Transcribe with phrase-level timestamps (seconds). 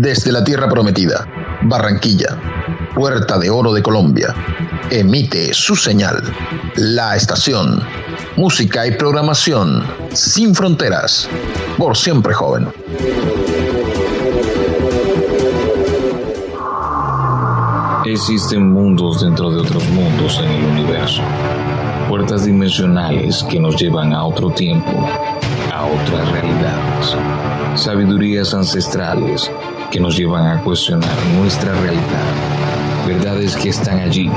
[0.00, 1.28] Desde la Tierra Prometida,
[1.60, 2.34] Barranquilla,
[2.94, 4.34] Puerta de Oro de Colombia,
[4.88, 6.22] emite su señal.
[6.76, 7.82] La estación.
[8.34, 9.84] Música y programación
[10.14, 11.28] sin fronteras.
[11.76, 12.68] Por siempre joven.
[18.06, 21.20] Existen mundos dentro de otros mundos en el universo.
[22.08, 25.06] Puertas dimensionales que nos llevan a otro tiempo,
[25.70, 27.16] a otras realidades.
[27.74, 29.50] Sabidurías ancestrales
[29.90, 32.04] que nos llevan a cuestionar nuestra realidad.
[33.06, 34.30] Verdades que están allí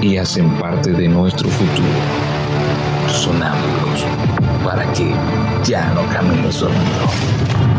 [0.00, 1.88] y hacen parte de nuestro futuro.
[3.08, 4.04] Sonámbulos,
[4.64, 5.12] para que
[5.64, 7.71] ya no camines dormido.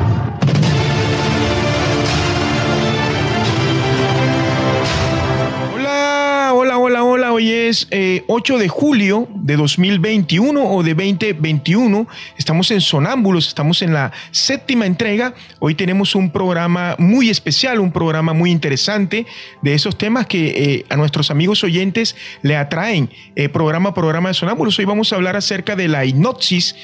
[7.34, 7.88] Hoy es
[8.28, 12.08] 8 eh, de julio de 2021 o de 2021.
[12.38, 15.34] Estamos en Sonámbulos, estamos en la séptima entrega.
[15.58, 19.26] Hoy tenemos un programa muy especial, un programa muy interesante
[19.64, 24.36] de esos temas que eh, a nuestros amigos oyentes le atraen eh, programa programa de
[24.36, 24.78] Sonámbulos.
[24.78, 26.76] Hoy vamos a hablar acerca de la hipnosis,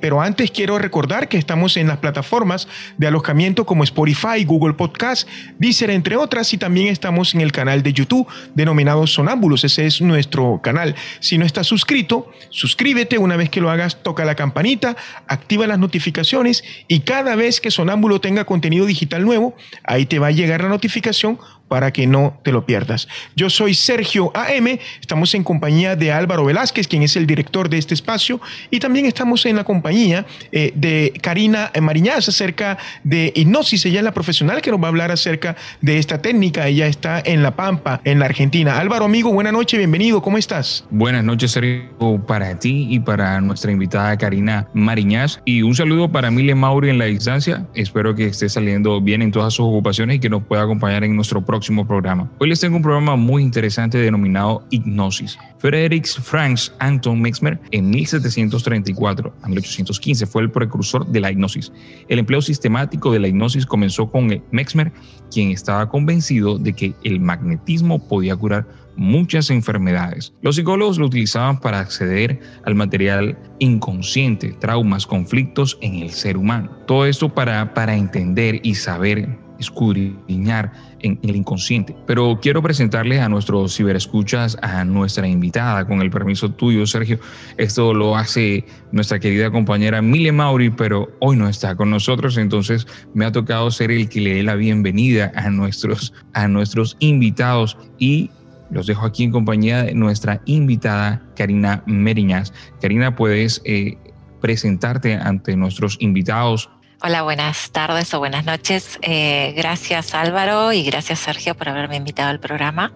[0.00, 5.28] pero antes quiero recordar que estamos en las plataformas de alojamiento como Spotify, Google Podcast,
[5.58, 9.64] Deezer, entre otras, y también estamos en el canal de YouTube denominado Sonámbulos.
[9.82, 10.94] Es nuestro canal.
[11.18, 13.18] Si no estás suscrito, suscríbete.
[13.18, 17.70] Una vez que lo hagas, toca la campanita, activa las notificaciones y cada vez que
[17.72, 21.38] Sonámbulo tenga contenido digital nuevo, ahí te va a llegar la notificación
[21.72, 23.08] para que no te lo pierdas.
[23.34, 27.78] Yo soy Sergio AM, estamos en compañía de Álvaro Velázquez, quien es el director de
[27.78, 33.86] este espacio, y también estamos en la compañía eh, de Karina Mariñaz acerca de hipnosis.
[33.86, 36.68] Ella es la profesional que nos va a hablar acerca de esta técnica.
[36.68, 38.78] Ella está en La Pampa, en la Argentina.
[38.78, 40.84] Álvaro, amigo, buenas noches, bienvenido, ¿cómo estás?
[40.90, 45.40] Buenas noches, Sergio, para ti y para nuestra invitada Karina Mariñaz.
[45.46, 47.66] Y un saludo para Mile Mauri en la distancia.
[47.74, 51.16] Espero que esté saliendo bien en todas sus ocupaciones y que nos pueda acompañar en
[51.16, 52.30] nuestro próximo programa.
[52.38, 55.38] Hoy les tengo un programa muy interesante denominado Hipnosis.
[55.58, 61.72] Friedrich Franz Anton Mexmer en 1734 a 1815 fue el precursor de la hipnosis.
[62.08, 64.92] El empleo sistemático de la hipnosis comenzó con Mexmer,
[65.30, 70.34] quien estaba convencido de que el magnetismo podía curar muchas enfermedades.
[70.42, 76.70] Los psicólogos lo utilizaban para acceder al material inconsciente, traumas, conflictos en el ser humano.
[76.86, 81.94] Todo esto para, para entender y saber escudriñar en el inconsciente.
[82.06, 87.18] Pero quiero presentarles a nuestros ciberescuchas a nuestra invitada, con el permiso tuyo, Sergio.
[87.56, 92.86] Esto lo hace nuestra querida compañera Mile Mauri, pero hoy no está con nosotros, entonces
[93.14, 97.76] me ha tocado ser el que le dé la bienvenida a nuestros, a nuestros invitados
[97.98, 98.30] y
[98.70, 102.54] los dejo aquí en compañía de nuestra invitada Karina Meriñas.
[102.80, 103.98] Karina, puedes eh,
[104.40, 106.70] presentarte ante nuestros invitados
[107.04, 109.00] Hola, buenas tardes o buenas noches.
[109.02, 112.92] Eh, gracias Álvaro y gracias Sergio por haberme invitado al programa.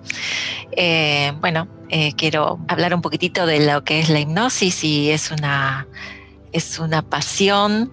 [0.70, 5.32] Eh, bueno, eh, quiero hablar un poquitito de lo que es la hipnosis y es
[5.32, 5.88] una,
[6.52, 7.92] es una pasión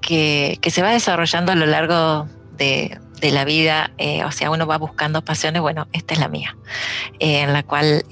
[0.00, 3.92] que, se va desarrollando a lo largo de, de la vida.
[4.26, 6.56] o sea, uno va buscando pasiones, bueno, esta es la mía,
[7.20, 8.04] en la cual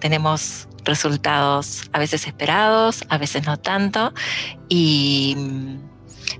[0.00, 4.14] tenemos resultados a veces esperados, a veces no tanto
[4.70, 5.36] y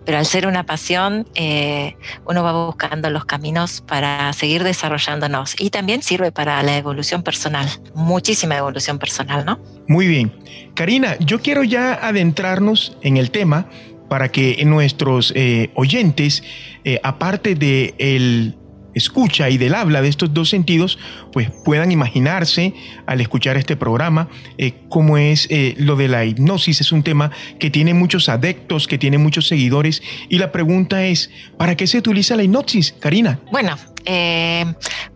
[0.04, 5.70] pero al ser una pasión, eh, uno va buscando los caminos para seguir desarrollándonos y
[5.70, 9.60] también sirve para la evolución personal, muchísima evolución personal, ¿no?
[9.88, 10.32] Muy bien.
[10.74, 13.66] Karina, yo quiero ya adentrarnos en el tema
[14.08, 16.42] para que nuestros eh, oyentes,
[16.84, 18.56] eh, aparte de el
[18.94, 20.98] escucha y del habla de estos dos sentidos,
[21.32, 22.74] pues puedan imaginarse
[23.06, 26.80] al escuchar este programa eh, cómo es eh, lo de la hipnosis.
[26.80, 30.02] Es un tema que tiene muchos adeptos, que tiene muchos seguidores.
[30.28, 33.40] Y la pregunta es, ¿para qué se utiliza la hipnosis, Karina?
[33.50, 34.64] Bueno, eh,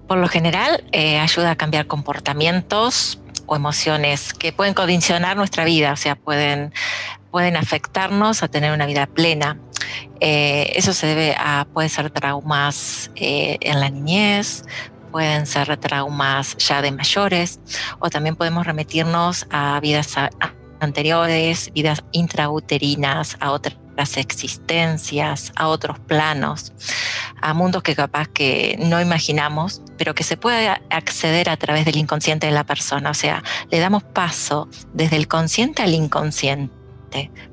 [0.07, 5.97] por lo general ayuda a cambiar comportamientos o emociones que pueden condicionar nuestra vida, o
[5.97, 6.73] sea, pueden,
[7.31, 9.59] pueden afectarnos a tener una vida plena.
[10.21, 14.65] Eh, eso se debe a, puede ser traumas eh, en la niñez,
[15.11, 17.61] pueden ser traumas ya de mayores,
[17.99, 20.15] o también podemos remitirnos a vidas
[20.81, 23.77] anteriores, vidas intrauterinas, a otras
[24.17, 26.73] existencias, a otros planos,
[27.41, 31.97] a mundos que capaz que no imaginamos, pero que se puede acceder a través del
[31.97, 33.11] inconsciente de la persona.
[33.11, 36.76] O sea, le damos paso desde el consciente al inconsciente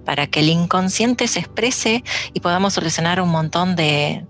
[0.05, 4.25] para que el inconsciente se exprese y podamos solucionar un montón de,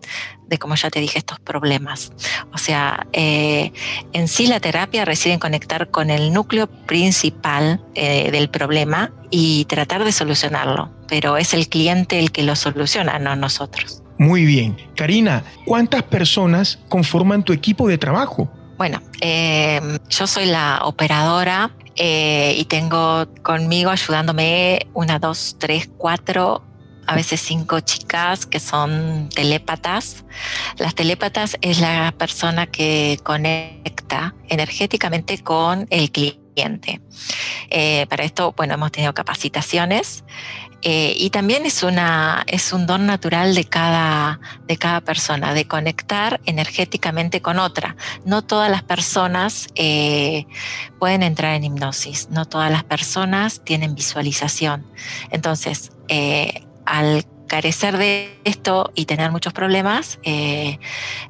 [0.59, 2.12] como ya te dije, estos problemas.
[2.53, 3.71] O sea, eh,
[4.13, 9.65] en sí la terapia reside en conectar con el núcleo principal eh, del problema y
[9.65, 14.01] tratar de solucionarlo, pero es el cliente el que lo soluciona, no nosotros.
[14.18, 14.77] Muy bien.
[14.95, 18.50] Karina, ¿cuántas personas conforman tu equipo de trabajo?
[18.77, 26.63] Bueno, eh, yo soy la operadora eh, y tengo conmigo ayudándome una, dos, tres, cuatro,
[27.06, 30.25] a veces cinco chicas que son telépatas.
[30.78, 37.01] Las telépatas es la persona que conecta energéticamente con el cliente.
[37.69, 40.24] Eh, para esto, bueno, hemos tenido capacitaciones
[40.85, 47.41] eh, y también es, un don natural de cada, de cada persona, de conectar energéticamente
[47.41, 47.95] con otra.
[48.25, 50.45] No todas las personas eh,
[51.00, 54.85] pueden entrar en hipnosis, no todas las personas tienen visualización.
[55.31, 60.19] Entonces, eh, al carecer de esto y tener muchos problemas,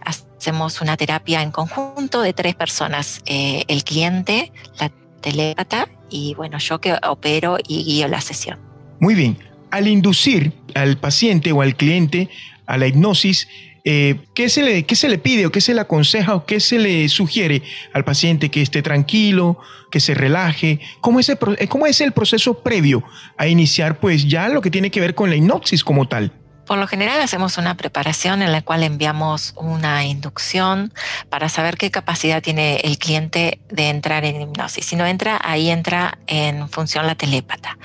[0.05, 4.89] hacemos una terapia en conjunto de tres personas, el cliente, la
[5.21, 8.73] telépata y bueno, yo que opero y guío la sesión.
[9.00, 9.38] Muy bien.
[9.72, 12.30] Al inducir al paciente o al cliente
[12.66, 13.48] a la hipnosis,
[13.86, 16.60] eh, ¿qué, se le, ¿qué se le pide o qué se le aconseja o qué
[16.60, 19.60] se le sugiere al paciente que esté tranquilo,
[19.92, 20.80] que se relaje?
[21.01, 21.38] ¿Cómo es el,
[21.68, 23.04] cómo es el proceso previo
[23.38, 26.31] a iniciar pues ya lo que tiene que ver con la hipnosis como tal?
[26.65, 30.94] Por lo general hacemos una preparación en la cual enviamos una inducción
[31.30, 34.86] para saber qué capacidad tiene el cliente de entrar en hipnosis.
[34.86, 37.77] Si no entra, ahí entra en función la telépata.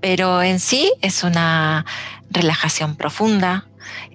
[0.00, 1.84] Pero en sí es una
[2.30, 3.66] relajación profunda.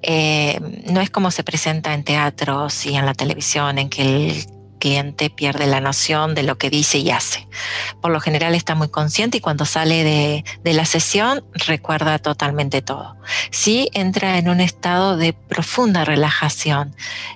[0.01, 0.59] Eh,
[0.89, 5.29] no es como se presenta en teatros y en la televisión, en que el cliente
[5.29, 7.47] pierde la noción de lo que dice y hace.
[8.01, 13.17] Por lo general está muy consciente y cuando sale de, la sesión recuerda totalmente todo.
[13.51, 16.95] Sí entra en un estado de profunda relajación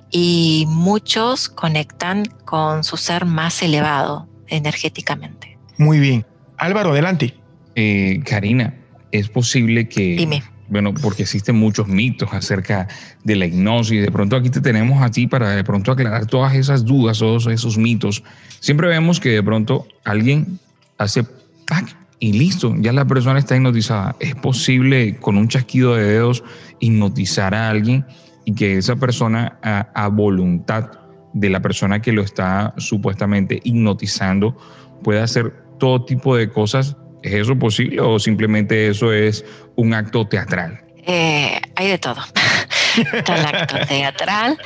[0.10, 5.58] y muchos conectan con su ser más elevado energéticamente.
[5.78, 6.26] Muy bien.
[6.58, 7.36] Álvaro, adelante.
[7.76, 8.76] Eh, Karina,
[9.12, 10.16] es posible que...
[10.16, 12.88] Dime bueno, porque existen muchos mitos acerca
[13.24, 14.02] de la hipnosis.
[14.02, 17.48] De pronto aquí te tenemos a ti para de pronto aclarar todas esas dudas, todos
[17.48, 18.24] esos mitos.
[18.60, 20.60] Siempre vemos que de pronto alguien
[20.98, 21.24] hace
[21.68, 21.96] ¡pac!
[22.20, 24.16] y listo, ya la persona está hipnotizada.
[24.20, 26.44] Es posible con un chasquido de dedos
[26.80, 28.06] hipnotizar a alguien
[28.46, 30.92] y que esa persona a, a voluntad
[31.34, 34.56] de la persona que lo está supuestamente hipnotizando
[35.04, 40.28] pueda hacer todo tipo de cosas ¿Es eso posible o simplemente eso es un acto
[40.28, 40.84] teatral?
[41.06, 42.22] Eh, hay de todo.
[43.14, 44.58] Está el acto teatral,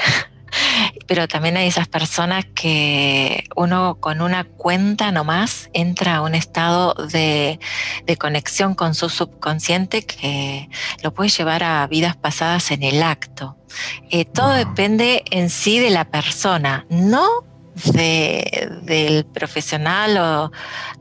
[1.05, 6.93] pero también hay esas personas que uno con una cuenta nomás entra a un estado
[6.93, 7.59] de,
[8.17, 10.67] conexión con su subconsciente que
[11.03, 13.55] lo puede llevar a vidas pasadas en el acto.
[14.09, 17.27] Eh, todo depende en sí de la persona, no
[17.83, 20.51] del profesional o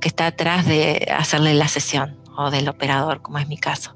[0.00, 3.94] que está atrás de hacerle la sesión o del operador, como es mi caso.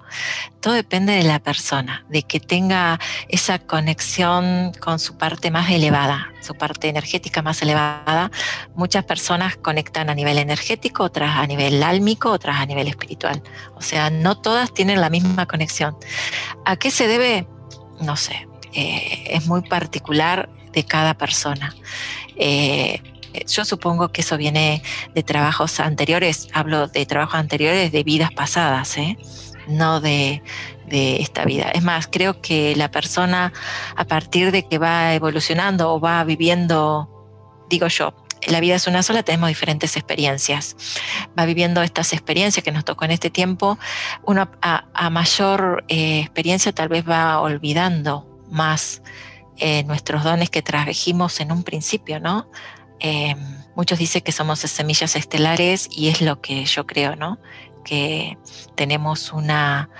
[0.61, 2.99] Todo depende de la persona, de que tenga
[3.29, 8.31] esa conexión con su parte más elevada, su parte energética más elevada.
[8.75, 13.43] Muchas personas conectan a nivel energético, otras a nivel álmico, otras a nivel espiritual.
[13.75, 15.97] O sea, no todas tienen la misma conexión.
[16.65, 17.47] ¿A qué se debe?
[18.00, 18.49] No sé.
[18.73, 21.75] Eh, es muy particular de cada persona.
[22.41, 23.03] Eh,
[23.47, 24.83] yo supongo que eso viene
[25.15, 29.17] de trabajos anteriores, hablo de trabajos anteriores de vidas pasadas, ¿eh?
[29.69, 30.43] no de,
[30.91, 31.71] esta vida.
[31.73, 33.53] Es más, creo que la persona
[33.95, 37.09] a partir de que va evolucionando o va viviendo,
[37.69, 38.12] digo yo,
[38.49, 40.75] la vida es una sola, tenemos diferentes experiencias.
[41.38, 43.79] Va viviendo estas experiencias que nos tocó en este tiempo,
[44.62, 49.00] a, mayor eh, experiencia tal vez va olvidando más
[49.61, 52.50] eh, nuestros dones que trajimos en un principio, ¿no?
[52.99, 53.37] Eh,
[53.76, 57.38] muchos dicen que somos semillas estelares y es lo que yo creo, ¿no?
[57.85, 58.37] Que
[58.75, 59.90] tenemos una,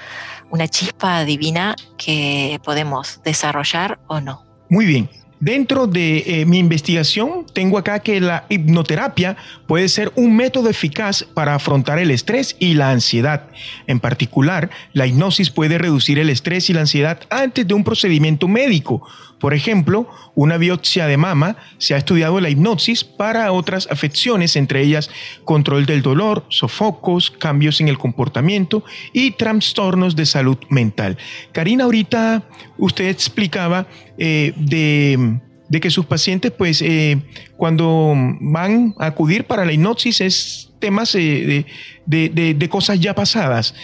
[0.51, 4.45] una chispa divina que podemos desarrollar o no.
[4.69, 5.09] Muy bien.
[5.41, 11.25] Dentro de eh, mi investigación tengo acá que la hipnoterapia puede ser un método eficaz
[11.25, 13.49] para afrontar el estrés y la ansiedad.
[13.87, 18.49] En particular, la hipnosis puede reducir el estrés y la ansiedad antes de un procedimiento
[18.49, 19.07] médico.
[19.41, 24.83] Por ejemplo, una biopsia de mama se ha estudiado la hipnosis para otras afecciones, entre
[24.83, 25.11] ellas
[25.45, 31.17] control del dolor, sofocos, cambios en el comportamiento y trastornos de salud mental.
[31.53, 32.43] Karina, ahorita
[32.77, 33.87] usted explicaba
[34.19, 35.41] eh, de,
[35.81, 37.19] que sus pacientes, pues, eh,
[37.57, 41.65] cuando van a acudir para la hipnosis es temas eh,
[42.05, 43.75] de, cosas ya pasadas.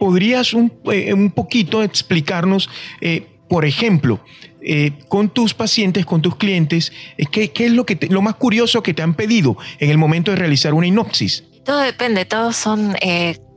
[0.00, 2.70] ¿Podrías un, un, poquito explicarnos,
[3.50, 4.20] por ejemplo,
[5.08, 6.92] con tus pacientes, con tus clientes,
[7.30, 10.38] ¿qué, es lo, que lo más curioso que te han pedido en el momento de
[10.38, 11.44] realizar una hipnosis?
[11.64, 12.94] Todo depende, todos son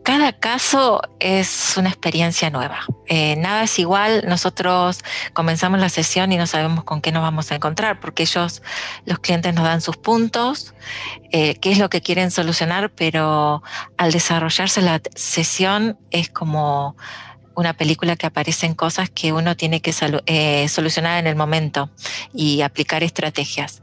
[0.04, 2.82] cada caso es una experiencia nueva.
[3.08, 4.26] Eh, nada es igual.
[4.28, 5.00] Nosotros
[5.32, 8.62] comenzamos la sesión y no sabemos con qué nos vamos a encontrar, porque ellos,
[9.06, 10.76] los clientes, nos dan sus puntos,
[11.32, 13.64] eh, qué es lo que quieren solucionar, pero
[13.98, 16.98] al desarrollarse la sesión es como
[17.56, 19.94] una película que aparecen cosas que uno tiene que
[20.26, 21.90] eh, solucionar en el momento
[22.34, 23.82] y aplicar estrategias.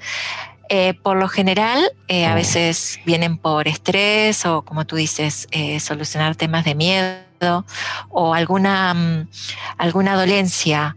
[0.69, 2.35] Eh, por lo general, eh, a oh.
[2.37, 5.49] veces vienen por estrés o, como tú dices,
[5.81, 7.67] solucionar temas de miedo
[8.09, 9.29] o alguna, mm,
[9.79, 10.97] alguna dolencia,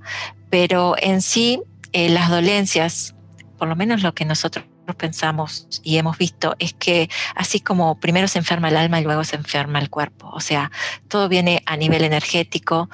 [0.49, 1.61] pero en sí
[1.93, 3.15] las dolencias,
[3.57, 4.65] por lo menos lo que nosotros
[4.95, 9.23] pensamos y hemos visto es que así como primero se enferma el alma y luego
[9.23, 10.71] se enferma el cuerpo, o sea,
[11.07, 12.89] todo viene a nivel energético,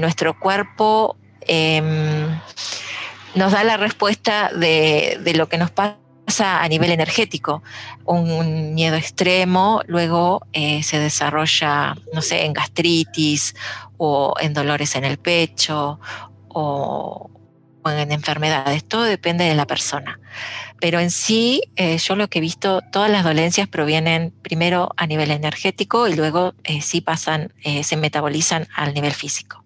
[0.00, 2.28] nuestro cuerpo em,
[3.34, 5.96] nos da la respuesta de, de, lo que nos pasa
[6.40, 7.62] a nivel energético,
[8.04, 13.54] un miedo extremo, luego eh, se desarrolla, no sé, en gastritis
[13.98, 16.00] o en dolores en el pecho
[16.48, 17.30] o,
[17.90, 20.20] en enfermedades, todo depende de la persona.
[20.80, 25.06] Pero en sí, eh, yo lo que he visto, todas las dolencias provienen primero a
[25.06, 29.62] nivel energético y luego eh, sí pasan, se metabolizan al nivel físico.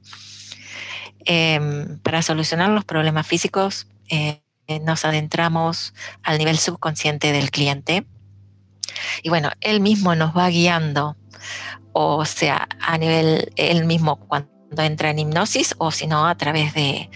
[1.26, 4.40] Em, para solucionar los problemas físicos, eh,
[4.82, 5.92] nos adentramos
[6.22, 8.06] al nivel subconsciente del cliente.
[9.22, 11.16] Y bueno, él mismo nos va guiando,
[11.92, 16.74] o sea, a nivel él mismo cuando entra en hipnosis o si no a través
[16.74, 17.10] de,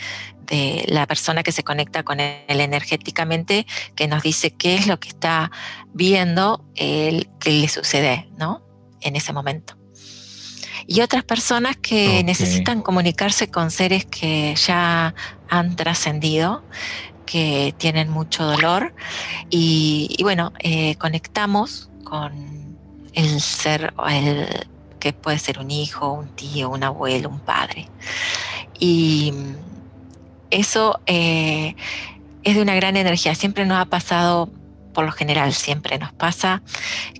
[0.87, 5.09] la persona que se conecta con él energéticamente, que nos dice qué es lo que
[5.09, 5.51] está
[5.93, 8.63] viendo, el, que le sucede, ¿no?
[9.01, 9.77] En ese momento.
[10.87, 15.15] Y otras personas que necesitan comunicarse con seres que ya
[15.49, 16.65] han trascendido,
[17.27, 18.93] que tienen mucho dolor
[19.51, 22.77] y, bueno, eh, conectamos con
[23.13, 24.67] el ser, el,
[24.99, 27.89] que puede ser un hijo, un tío, un abuelo, un padre.
[28.79, 29.33] Y
[30.51, 31.75] eso eh,
[32.43, 33.35] es de una gran energía.
[33.35, 34.51] Siempre nos ha pasado,
[34.93, 36.63] por lo general, siempre nos pasa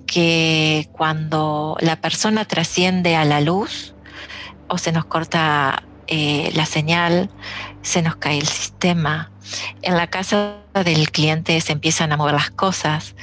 [0.07, 3.95] que cuando la persona trasciende a la luz
[4.69, 7.31] o se nos corta eh, la señal,
[7.83, 9.31] se nos cae el sistema,
[9.83, 13.15] en la casa del cliente se empiezan a mover las cosas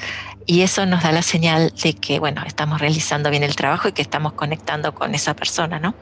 [0.45, 3.91] y eso nos da la señal de que, bueno, estamos realizando bien el trabajo y
[3.91, 5.93] que estamos conectando con esa persona, ¿no?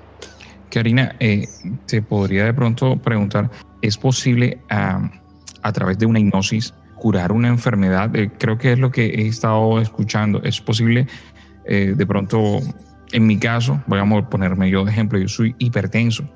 [0.70, 1.48] Karina, eh,
[1.88, 3.50] te podría de pronto preguntar,
[3.86, 8.16] ¿es posible a través de una hipnosis curar una enfermedad?
[8.16, 10.42] Eh, creo que es lo que he estado escuchando.
[10.44, 11.08] ¿Es posible
[11.66, 12.60] eh, de pronto,
[13.12, 16.30] en mi caso, voy a ponerme yo de ejemplo, yo soy hipertenso,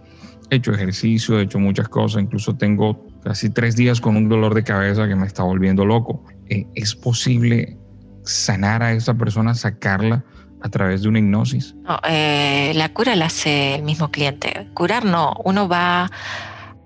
[0.50, 4.56] he hecho ejercicio, he hecho muchas cosas, incluso tengo casi tres días con un dolor
[4.56, 6.25] de cabeza que me está volviendo loco.
[6.48, 7.77] Eh, ¿Es posible
[8.24, 10.24] sanar a esa persona, sacarla
[10.62, 11.75] a través de una hipnosis?
[11.84, 14.68] No, eh, la cura la hace el mismo cliente.
[14.74, 16.10] Curar no, uno va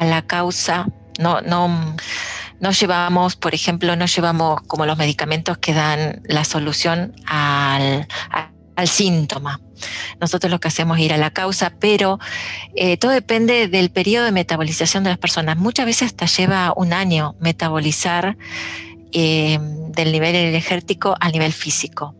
[0.03, 0.88] a la causa,
[1.19, 1.95] no, no,
[2.60, 8.07] no llevamos, por ejemplo, no llevamos como los medicamentos que dan la solución al,
[8.75, 9.60] al síntoma.
[10.19, 12.19] Nosotros lo que hacemos es ir a la causa, pero
[12.75, 15.57] eh, todo depende del periodo de metabolización de las personas.
[15.57, 18.38] Muchas veces hasta lleva un año metabolizar
[19.12, 22.15] eh, del nivel energético al nivel físico.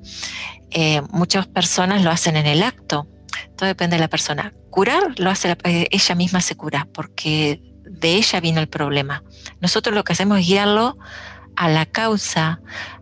[0.72, 3.08] Eh, muchas personas lo hacen en el acto,
[3.56, 4.54] todo depende de la persona.
[4.70, 9.24] Curar lo hace ella misma se cura, porque de ella vino el problema.
[9.60, 10.98] Nosotros lo que hacemos es guiarlo
[11.56, 12.62] a la causa,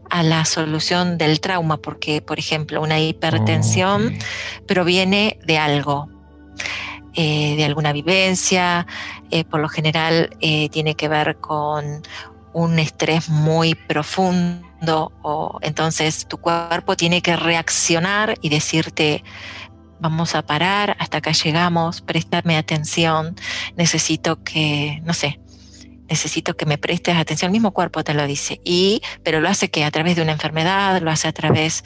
[0.09, 4.17] a la solución del trauma, porque, por ejemplo, una hipertensión
[4.67, 6.09] proviene de algo,
[7.13, 8.85] eh, de alguna vivencia,
[9.31, 12.03] eh, por lo general eh, tiene que ver con
[12.53, 19.23] un estrés muy profundo, o entonces tu cuerpo tiene que reaccionar y decirte,
[20.01, 23.35] vamos a parar, hasta acá llegamos, préstame atención,
[23.77, 25.39] necesito que, no sé,
[26.09, 29.69] necesito que me prestes atención, el mismo cuerpo te lo dice, y, pero lo hace
[29.69, 31.85] que a través de una enfermedad, lo hace a través,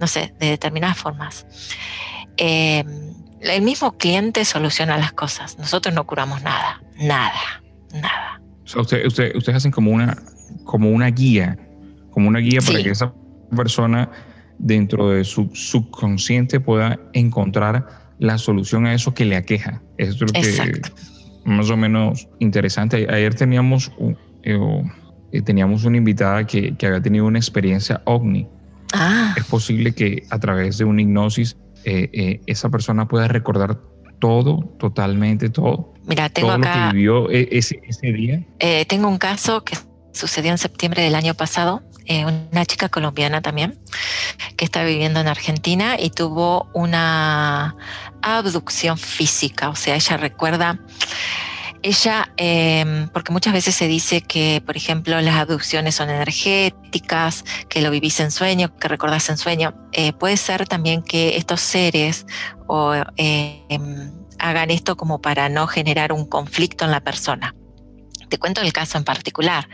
[0.00, 1.46] no sé, de determinadas formas.
[2.36, 2.84] Eh,
[3.40, 7.62] el mismo cliente soluciona las cosas, nosotros no curamos nada, nada,
[7.92, 8.40] nada.
[8.64, 10.16] ustedes hacen como una,
[10.64, 11.58] como una guía,
[12.10, 13.12] como una guía para que esa
[13.54, 14.10] persona
[14.58, 19.82] dentro de su subconsciente pueda encontrar la solución a eso que le aqueja.
[19.96, 20.82] Eso es lo que
[21.44, 23.06] más o menos interesante.
[23.10, 23.90] Ayer teníamos,
[24.42, 24.58] eh,
[25.32, 28.46] eh, teníamos una invitada que, que, había tenido una experiencia ovni.
[28.92, 29.34] Ah.
[29.36, 33.78] Es posible que a través de una hipnosis eh, esa persona pueda recordar
[34.18, 35.94] todo, totalmente todo.
[36.06, 36.86] Mira, tengo todo acá.
[36.86, 38.44] Lo que vivió ese, ese día.
[38.86, 39.76] tengo un caso que
[40.12, 41.82] sucedió en septiembre del año pasado.
[42.08, 43.78] Eh, una chica colombiana también,
[44.56, 47.76] que está viviendo en Argentina y tuvo una
[48.22, 50.80] abducción física, o sea, ella recuerda
[51.82, 57.82] ella, em, porque muchas veces se dice que, por ejemplo, las abducciones son energéticas, que
[57.82, 59.74] lo vivís en sueño, que recordás en sueño.
[59.92, 62.26] Eh, puede ser también que estos seres
[62.66, 67.54] o, em, hagan esto como para no generar un conflicto en la persona.
[68.28, 69.68] Te cuento el caso en particular.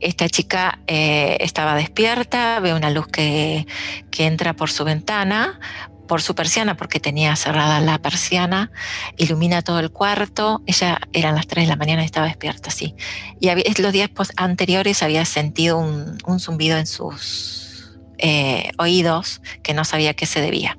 [0.00, 3.66] Esta chica eh, estaba despierta, ve una luz que,
[4.10, 5.58] que entra por su ventana,
[6.06, 8.70] por su persiana, porque tenía cerrada la persiana,
[9.16, 10.62] ilumina todo el cuarto.
[10.66, 12.94] Ella eran las 3 de la mañana y estaba despierta, sí.
[13.40, 13.48] Y
[13.80, 20.26] los días anteriores había sentido un, zumbido en sus eh, oídos que no sabía qué
[20.26, 20.78] se debía.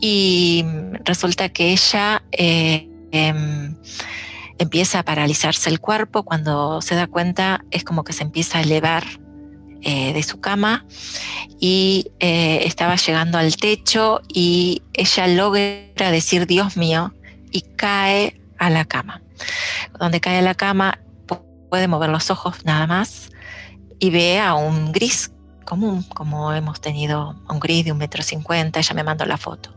[0.00, 0.64] Y
[1.04, 3.76] resulta que ella eh, em,
[4.62, 6.22] empieza a paralizarse el cuerpo.
[6.22, 9.04] Cuando se da cuenta, es como que se empieza a elevar
[9.82, 10.86] eh, de su cama
[11.58, 17.12] y eh, estaba llegando al techo y ella logra decir Dios mío
[17.50, 19.22] y cae a la cama.
[19.98, 21.00] Donde cae a la cama
[21.68, 23.30] puede mover los ojos nada más
[23.98, 25.32] y ve a un gris
[25.64, 29.74] común, como hemos tenido un gris de un metro cincuenta, ella me mandó la foto.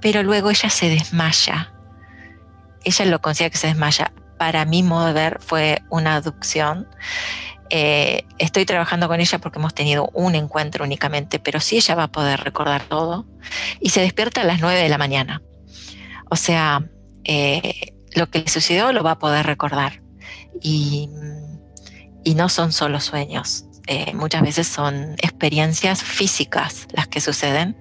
[0.00, 1.73] Pero luego ella se desmaya.
[2.84, 4.12] Ella lo considera que se desmaya.
[4.38, 6.88] Para mi modo de ver fue una aducción
[7.70, 12.04] eh, estoy trabajando con ella porque hemos tenido un encuentro únicamente, pero sí ella va
[12.04, 13.26] a poder recordar todo.
[13.80, 15.42] Y se despierta a las 9 de la mañana.
[16.30, 16.88] O sea,
[17.24, 20.02] eh, lo que le sucedió lo va a poder recordar.
[20.60, 21.10] Y,
[22.36, 23.64] no son solo sueños.
[23.86, 27.76] Eh, muchas veces son experiencias físicas las que suceden,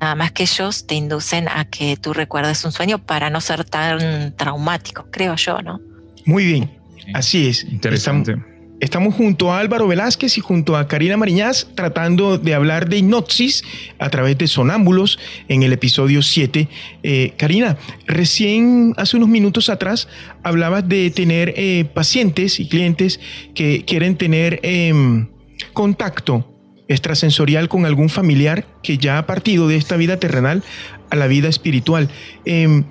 [0.00, 3.64] nada más que ellos te inducen a que tú recuerdes un sueño para no ser
[3.64, 5.80] tan traumático, creo yo, ¿no?
[6.24, 6.70] Muy bien,
[7.14, 7.64] así es.
[7.64, 8.36] Interesante.
[8.82, 13.62] Estamos junto a Álvaro Velázquez y junto a Karina Mariñaz tratando de hablar de hipnosis
[14.00, 16.68] a través de sonámbulos en el episodio 7.
[17.04, 17.76] Eh, Karina,
[18.08, 20.08] recién hace unos minutos atrás
[20.42, 23.20] hablabas de tener eh, pacientes y clientes
[23.54, 25.28] que quieren tener em,
[25.72, 26.48] contacto
[26.88, 30.62] extrasensorial con algún familiar que ya ha partido de esta vida terrenal
[31.10, 32.08] a la vida espiritual.
[32.44, 32.84] Em,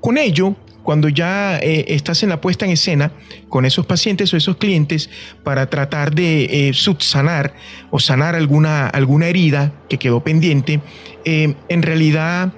[0.00, 3.12] con ello, cuando ya eh, estás en la puesta en escena
[3.50, 5.10] con esos pacientes o esos clientes
[5.44, 7.52] para tratar de eh, subsanar
[7.90, 10.80] o sanar alguna, alguna herida que quedó pendiente,
[11.26, 12.52] eh, en realidad,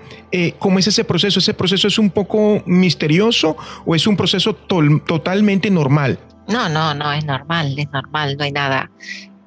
[0.61, 1.41] ¿cómo es ese proceso?
[1.41, 6.21] ¿Ese proceso es un poco misterioso o es un proceso totalmente normal?
[6.47, 8.91] No, no, no, es normal, es normal, no hay nada,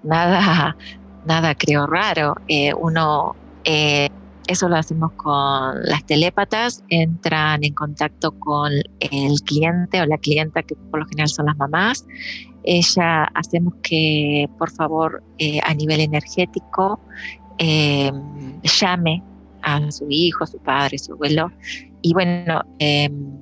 [0.03, 0.75] nada,
[1.25, 2.35] nada creo raro.
[2.79, 3.35] uno
[4.47, 10.63] eso lo hacemos con las telépatas, entran en contacto con el cliente o la clienta,
[10.63, 12.05] que por lo general son las mamás.
[12.63, 16.99] Ella hacemos que, por favor, eh, a nivel energético,
[17.57, 19.23] em, llame
[19.61, 21.51] a su hijo, a su padre, a su abuelo.
[22.01, 23.37] Y bueno, em,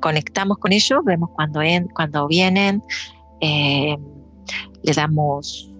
[0.00, 1.60] conectamos con ellos, vemos cuando,
[1.94, 2.82] cuando vienen,
[3.40, 4.00] em,
[4.82, 5.71] le damos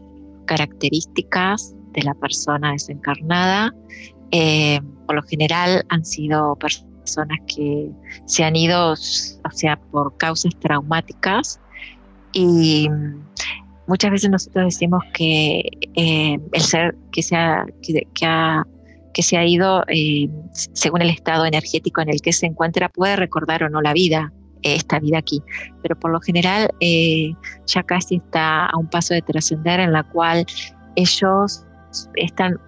[0.46, 3.74] características de la persona desencarnada.
[4.30, 7.90] Eh, por lo general han sido personas que
[8.26, 11.60] se han ido, o sea, por causas traumáticas.
[12.32, 12.88] Y
[13.86, 15.62] muchas veces nosotros decimos que
[15.94, 18.66] eh, el ser que se ha, que, ha,
[19.12, 23.16] que se ha ido eh, según el estado energético en el que se encuentra puede
[23.16, 25.42] recordar o no la vida, esta vida aquí,
[25.82, 30.46] pero por lo general ya casi está a un paso de trascender en la cual
[30.96, 31.64] ellos
[32.14, 32.58] están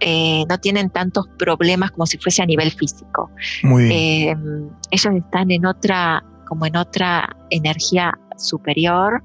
[0.00, 3.30] eh, no tienen tantos problemas como si fuese a nivel físico.
[3.64, 4.34] Eh,
[4.92, 9.22] ellos están en otra, como en otra energía superior,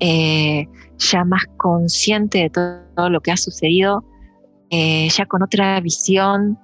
[0.00, 4.04] eh, ya más consciente de todo, lo que ha sucedido,
[4.70, 6.58] ya con otra visión,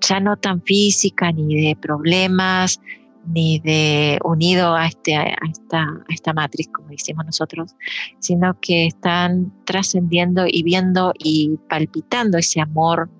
[0.00, 2.80] ya no tan física ni de problemas,
[3.26, 7.74] ni de unido a, este, a, esta, a esta matriz, como decimos nosotros,
[8.18, 13.10] sino que están trascendiendo y viendo y palpitando ese amor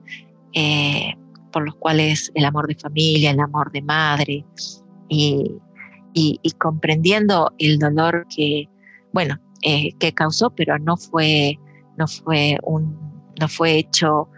[0.54, 1.14] eh,
[1.52, 4.44] por los cuales el amor de familia, el amor de madre,
[5.08, 5.50] y,
[6.12, 8.68] y, comprendiendo el dolor que,
[9.12, 11.58] bueno, eh, que causó, pero no fue,
[11.96, 12.96] no fue, un,
[13.40, 14.28] no fue hecho,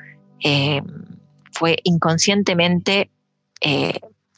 [0.44, 0.82] eh,
[1.60, 3.10] fue inconscientemente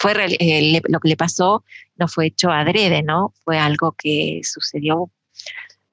[0.03, 1.63] fue eh, lo que le pasó
[1.97, 3.33] no fue hecho adrede, ¿no?
[3.45, 5.13] Fue algo que sucedió.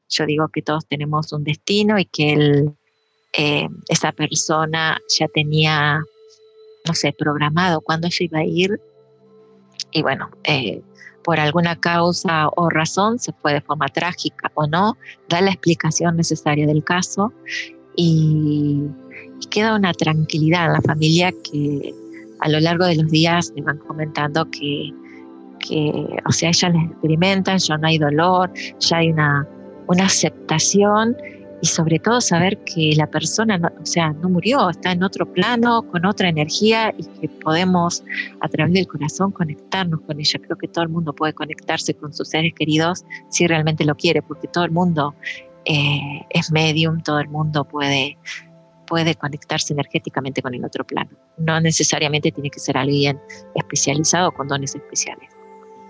[0.09, 2.71] Yo digo que todos tenemos un destino y que
[3.33, 6.01] eh, esa persona ya tenía,
[6.87, 8.81] no sé, programado cuándo se iba a ir.
[9.91, 10.81] Y bueno, eh,
[11.23, 16.17] por alguna causa o razón, se fue de forma trágica o no, da la explicación
[16.17, 17.31] necesaria del caso
[17.95, 18.85] y,
[19.49, 21.93] queda una tranquilidad en la familia que
[22.39, 24.93] a lo largo de los días me van comentando que,
[26.25, 29.47] o sea, ya les experimentan, ya no hay dolor, ya hay una,
[29.87, 31.15] una aceptación
[31.61, 35.31] y sobre todo saber que la persona, no, o sea, no murió, está en otro
[35.31, 38.03] plano, con otra energía y que podemos
[38.39, 40.39] a través del corazón conectarnos con ella.
[40.39, 44.21] Creo que todo el mundo puede conectarse con sus seres queridos si realmente lo quiere,
[44.21, 45.13] porque todo el mundo
[45.65, 48.17] eh, es medium, todo el mundo puede,
[48.89, 51.11] puede conectarse energéticamente con el otro plano.
[51.37, 53.19] No necesariamente tiene que ser alguien
[53.55, 55.29] especializado con dones especiales.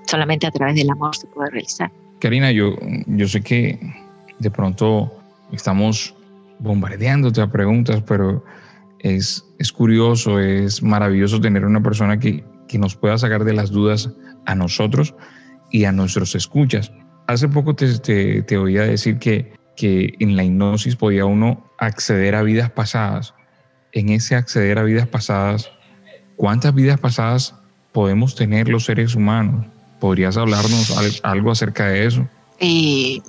[0.05, 1.91] Solamente a través del amor se puede realizar.
[2.19, 2.75] Karina, yo,
[3.07, 3.79] yo sé que
[4.39, 5.11] de pronto
[5.53, 6.13] estamos
[6.59, 8.43] bombardeándote a preguntas, pero
[8.99, 13.71] es, es curioso, es maravilloso tener una persona que, que nos pueda sacar de las
[13.71, 14.09] dudas
[14.45, 15.15] a nosotros
[15.71, 16.91] y a nuestros escuchas.
[17.27, 22.35] Hace poco te, te, te oía decir que, que en la hipnosis podía uno acceder
[22.35, 23.33] a vidas pasadas.
[23.93, 25.71] En ese acceder a vidas pasadas,
[26.35, 27.55] ¿cuántas vidas pasadas
[27.93, 29.65] podemos tener los seres humanos?
[30.01, 32.27] ¿Podrías hablarnos algo acerca de eso?
[32.59, 33.23] Y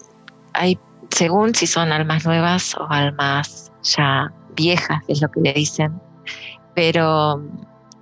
[0.52, 0.76] hay
[1.10, 6.00] según si son almas nuevas o almas ya viejas, es lo que le dicen.
[6.74, 7.40] Pero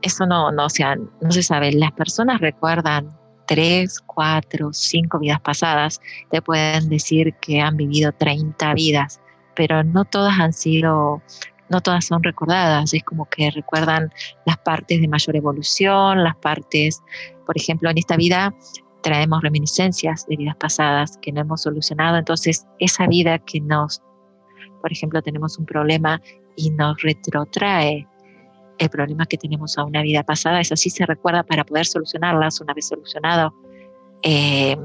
[0.01, 1.73] eso no, no, sea, no se sabe.
[1.73, 3.18] Las personas recuerdan
[3.49, 6.01] tres, cuatro, cinco vidas pasadas.
[6.31, 9.21] Te pueden decir que han vivido 30 vidas,
[9.57, 11.23] pero no todas han sido,
[11.71, 12.93] no todas son recordadas.
[12.95, 14.13] Es como que recuerdan
[14.47, 17.03] las partes de mayor evolución, las partes,
[17.47, 18.55] por ejemplo, en esta vida
[19.03, 22.19] traemos reminiscencias de vidas pasadas que no hemos solucionado.
[22.19, 24.03] Entonces, esa vida que nos,
[24.83, 26.21] por ejemplo, tenemos un problema
[26.57, 28.07] y nos retrotrae
[28.79, 32.61] el problema que tenemos a una vida pasada, eso sí se recuerda para poder solucionarlas
[32.61, 33.55] una vez solucionado.
[34.23, 34.79] Em,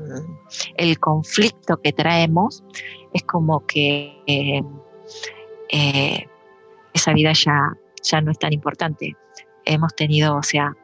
[0.76, 2.64] el conflicto que traemos
[3.14, 4.66] es como que em,
[5.70, 6.28] eh,
[6.94, 9.16] esa vida ya, ya no es tan importante.
[9.66, 10.76] Hemos tenido, o sea,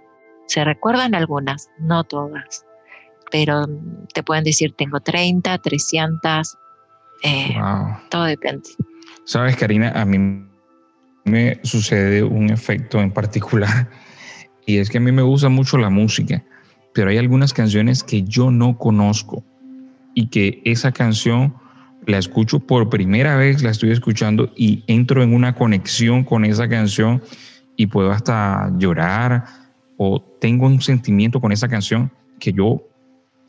[0.48, 2.66] se recuerdan algunas, no todas
[3.32, 3.66] pero
[4.14, 6.58] te pueden decir tengo 30, 300,
[7.24, 7.56] eh,
[8.10, 8.70] todo depende.
[9.26, 10.48] Sabes, Karina, a mí
[11.30, 13.90] me sucede un efecto en particular
[14.66, 16.44] y es que a mí me gusta mucho la música,
[16.94, 19.44] pero hay algunas canciones que yo no conozco
[20.14, 21.56] y que esa canción
[22.06, 26.68] la escucho por primera vez, la estoy escuchando y entro en una conexión con esa
[26.68, 27.22] canción
[27.76, 29.46] y puedo hasta llorar
[29.98, 32.84] o tengo un sentimiento con esa canción que yo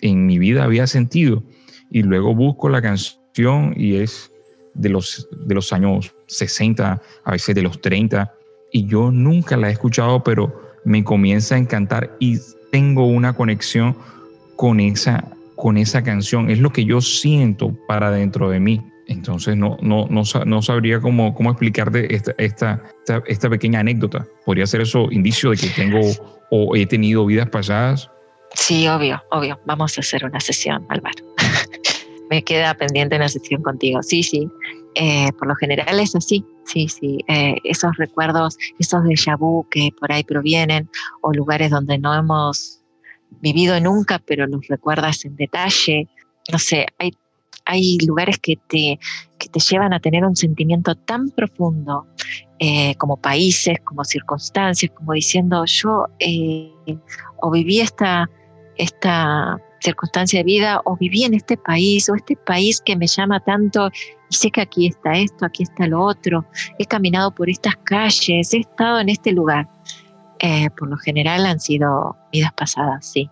[0.00, 1.42] en mi vida había sentido.
[1.90, 4.30] Y luego busco la canción y es
[4.74, 8.32] de los, de los años 60, a veces de los 30,
[8.72, 12.38] y yo nunca la he escuchado, pero me comienza a encantar y
[12.70, 13.96] tengo una conexión
[14.56, 15.24] con esa,
[15.56, 16.50] con esa canción.
[16.50, 18.80] Es lo que yo siento para dentro de mí.
[19.06, 22.82] Entonces no, no, no, no sabría cómo, cómo explicarte esta, esta,
[23.26, 24.24] esta, pequeña anécdota.
[24.44, 25.98] ¿Podría ser eso indicio de que tengo
[26.50, 28.08] o he tenido vidas pasadas?
[28.54, 29.58] Sí, obvio, obvio.
[29.64, 31.24] Vamos a hacer una sesión, Álvaro.
[32.30, 34.00] Me queda pendiente una sesión contigo.
[34.02, 34.48] Sí, sí.
[34.94, 36.44] Eh, por lo general es así.
[36.64, 37.18] Sí, sí.
[37.28, 40.88] Eh, esos recuerdos, esos déjà vu que por ahí provienen,
[41.22, 42.80] o lugares donde no hemos
[43.40, 46.08] vivido nunca, pero los recuerdas en detalle.
[46.50, 47.12] No sé, hay,
[47.64, 48.98] hay lugares que te,
[49.38, 52.06] que te llevan a tener un sentimiento tan profundo
[52.58, 56.06] eh, como países, como circunstancias, como diciendo yo
[57.42, 58.28] o viví esta,
[58.76, 63.40] esta circunstancia de vida o viví en este país o este país que me llama
[63.40, 63.90] tanto
[64.28, 66.44] y sé que aquí está esto, aquí está lo otro,
[66.78, 69.68] he caminado por estas calles, he estado en este lugar.
[70.38, 73.28] Eh, por lo general han sido vidas pasadas, sí.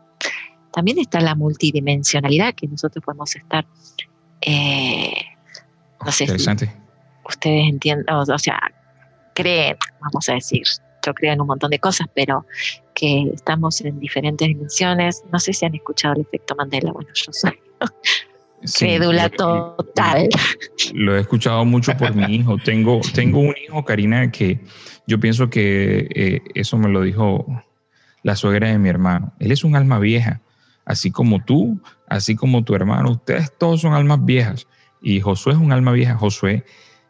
[0.73, 3.65] También está la multidimensionalidad que nosotros podemos estar.
[4.43, 5.13] Eh,
[6.05, 6.71] no sé Interesante.
[7.25, 8.61] ustedes entienden, o sea,
[9.35, 10.63] creen, vamos a decir,
[11.05, 12.45] yo creo en un montón de cosas, pero
[12.99, 15.23] que estamos en diferentes dimensiones.
[15.33, 16.91] No sé si han escuchado el efecto Mandela.
[16.91, 17.53] Bueno, yo soy
[18.77, 20.29] crédula total.
[20.95, 22.59] Lo he escuchado mucho por mi hijo.
[22.59, 24.61] Tengo, tengo un hijo, Karina, que
[25.07, 27.47] yo pienso que eh, eso me lo dijo
[28.25, 29.33] la suegra de mi hermano.
[29.39, 30.41] Él es un alma vieja,
[30.85, 33.13] así como tú, así como tu hermano.
[33.13, 34.67] Ustedes todos son almas viejas.
[35.01, 36.17] Y Josué es un alma vieja.
[36.17, 36.65] Josué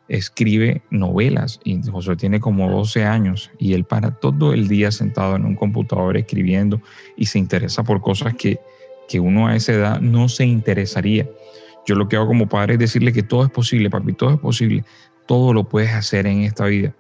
[0.09, 5.37] escribe novelas y José tiene como 12 años y él para todo el día sentado
[5.37, 6.81] en un computador escribiendo
[7.17, 8.59] y se interesa por cosas que,
[9.09, 11.29] que uno a esa edad no se interesaría.
[11.87, 14.39] Yo lo que hago como padre es decirle que todo es posible, papi, todo es
[14.39, 14.85] posible,
[15.27, 16.95] todo lo puedes hacer en esta vida.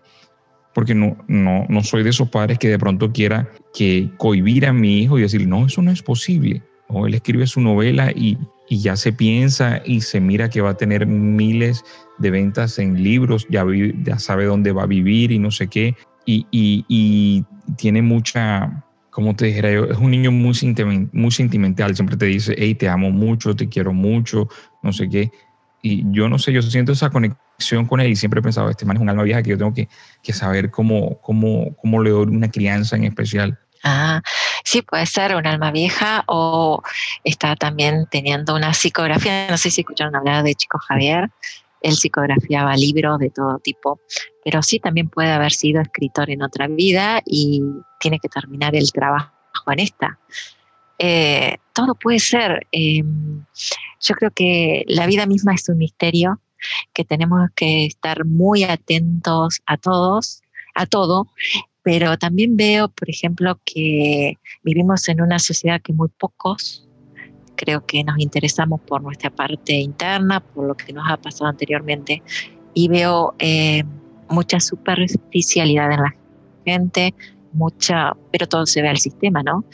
[0.74, 4.72] Porque no, no, no soy de esos padres que de pronto quiera que cohibir a
[4.72, 6.62] mi hijo y decir, no, eso no es posible.
[6.88, 8.38] o él escribe su novela y,
[8.70, 13.46] ya se piensa y se mira que va a tener miles de ventas en libros,
[13.48, 13.64] ya,
[14.02, 17.44] ya sabe dónde va a vivir y no sé qué, y, y
[17.76, 20.54] tiene mucha, como te dijera yo, es un niño muy,
[21.12, 24.48] muy sentimental, siempre te dice, hey, te amo mucho, te quiero mucho,
[24.82, 25.30] no sé qué,
[25.82, 28.84] y yo no sé, yo siento esa conexión con él y siempre he pensado, este
[28.84, 29.88] man es un alma vieja que yo tengo que,
[30.22, 33.58] que saber cómo, cómo, cómo le doy una crianza en especial.
[33.84, 34.22] Ah,
[34.64, 36.82] sí, puede ser un alma vieja o
[37.24, 39.48] está también teniendo una psicografía.
[39.48, 41.30] No sé si escucharon hablar de Chico Javier.
[41.80, 44.00] Él psicografiaba libros de todo tipo,
[44.44, 47.62] pero sí también puede haber sido escritor en otra vida y
[48.00, 49.32] tiene que terminar el trabajo
[49.68, 50.18] en esta.
[50.98, 52.66] Eh, todo puede ser.
[52.72, 53.44] Em,
[54.00, 56.40] yo creo que la vida misma es un misterio,
[56.92, 60.42] que tenemos que estar muy atentos a todos,
[60.74, 61.28] a todo,
[61.82, 66.87] pero también veo, por ejemplo, que vivimos en una sociedad que muy pocos
[67.58, 72.22] creo que nos interesamos por nuestra parte interna, por lo que nos ha pasado anteriormente,
[72.72, 73.82] y veo eh,
[74.30, 76.14] mucha superficialidad en la
[76.64, 77.14] gente,
[77.52, 79.64] mucha, pero todo se ve al sistema, ¿no?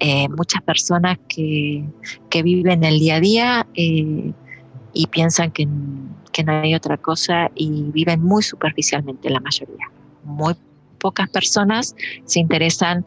[0.00, 1.84] Eh, muchas personas que,
[2.30, 4.32] que, viven el día a día eh,
[4.92, 5.68] y piensan que,
[6.32, 9.90] que no hay otra cosa y viven muy superficialmente la mayoría,
[10.24, 10.54] muy
[10.98, 13.04] pocas personas se interesan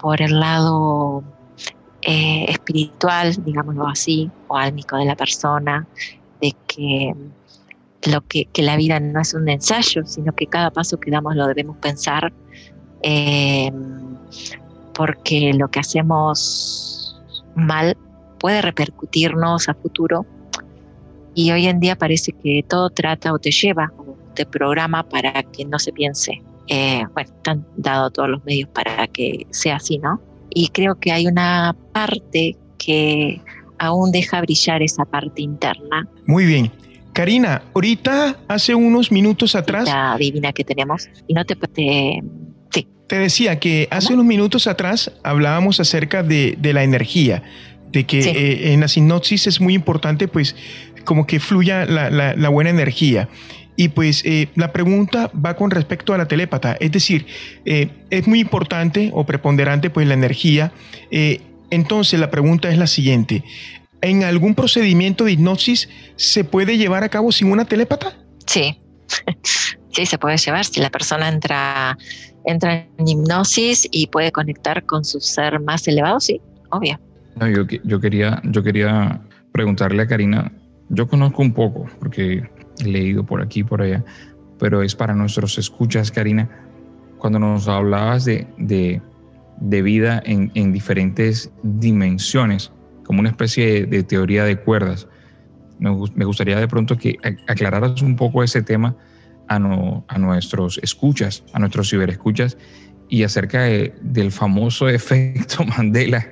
[0.00, 1.24] por el lado
[2.02, 2.39] eh,
[2.70, 5.86] espiritual, digámoslo así, o álmico de la persona,
[6.40, 7.14] de que
[8.10, 11.46] lo que, la vida no es un ensayo, sino que cada paso que damos lo
[11.46, 12.32] debemos pensar,
[13.02, 13.70] eh,
[14.94, 17.20] porque lo que hacemos
[17.54, 17.96] mal
[18.38, 20.24] puede repercutirnos a futuro.
[21.34, 25.42] Y hoy en día parece que todo trata o te lleva o te programa para
[25.42, 29.98] que no se piense eh, bueno, han dado todos los medios para que sea así,
[29.98, 30.20] ¿no?
[30.50, 33.40] Y creo que hay una parte que
[33.78, 36.08] aún deja brillar esa parte interna.
[36.26, 36.70] Muy bien.
[37.12, 39.86] Karina, ahorita hace unos minutos atrás...
[39.86, 41.08] La divina que tenemos.
[41.26, 41.56] Y no te...
[41.56, 42.22] te
[42.70, 42.88] sí.
[43.06, 47.42] Te decía que hace unos minutos atrás hablábamos acerca de, la energía,
[47.90, 50.54] de que eh, en la sinopsis es muy importante pues
[51.04, 53.28] como que fluya la, la buena energía.
[53.80, 57.24] Y pues eh, la pregunta va con respecto a la telépata, es decir,
[57.64, 60.70] eh, es muy importante o preponderante pues la energía.
[61.10, 61.40] Eh,
[61.70, 63.44] entonces la pregunta es la siguiente,
[64.00, 68.16] ¿en algún procedimiento de hipnosis se puede llevar a cabo sin una telépata?
[68.46, 68.80] Sí,
[69.92, 71.96] sí se puede llevar si la persona entra,
[72.44, 76.98] entra en hipnosis y puede conectar con su ser más elevado, sí, obvio.
[77.40, 79.20] yo, yo, quería, yo quería
[79.52, 80.52] preguntarle a Karina,
[80.88, 82.42] yo conozco un poco, porque
[82.84, 84.04] leído por aquí y por allá,
[84.58, 86.48] pero es para nuestros escuchas, Karina,
[87.18, 89.00] cuando nos hablabas de, de,
[89.60, 92.72] vida en, en, diferentes dimensiones,
[93.04, 95.06] como una especie de, teoría de cuerdas.
[95.78, 95.90] Me,
[96.24, 97.16] gustaría de pronto que
[97.48, 98.96] aclararas un poco ese tema
[99.48, 102.56] a, nuestros escuchas, a nuestros ciberescuchas,
[103.08, 106.26] y acerca del famoso efecto Mandela.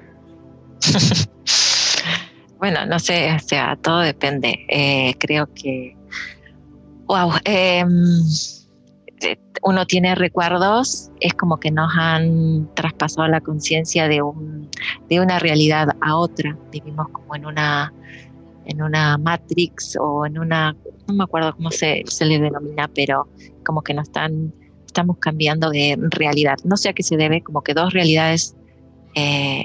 [2.58, 4.66] bueno, no sé, o sea, todo depende.
[4.68, 5.96] Eh, creo que
[7.08, 8.22] wow, em,
[9.62, 14.68] uno tiene recuerdos, es como que nos han traspasado la conciencia de, un,
[15.08, 16.56] de una realidad a otra.
[16.70, 17.92] Vivimos como en una,
[18.66, 20.76] en una matrix o en una,
[21.06, 23.28] no me acuerdo cómo se, se le denomina, pero
[23.64, 24.52] como que nos están,
[24.86, 26.56] estamos cambiando de realidad.
[26.64, 28.56] No sé a qué se debe, como que dos realidades
[29.14, 29.64] eh,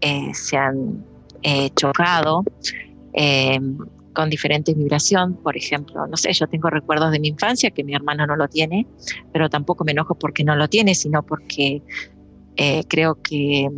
[0.00, 1.04] eh, se han
[1.76, 2.42] chocado.
[4.14, 7.94] Con diferentes vibración, por ejemplo, no sé, yo tengo recuerdos de mi infancia que mi
[7.94, 8.86] hermano no lo tiene,
[9.32, 11.82] pero tampoco me enojo porque no lo tiene, sino porque
[12.56, 13.68] eh, creo que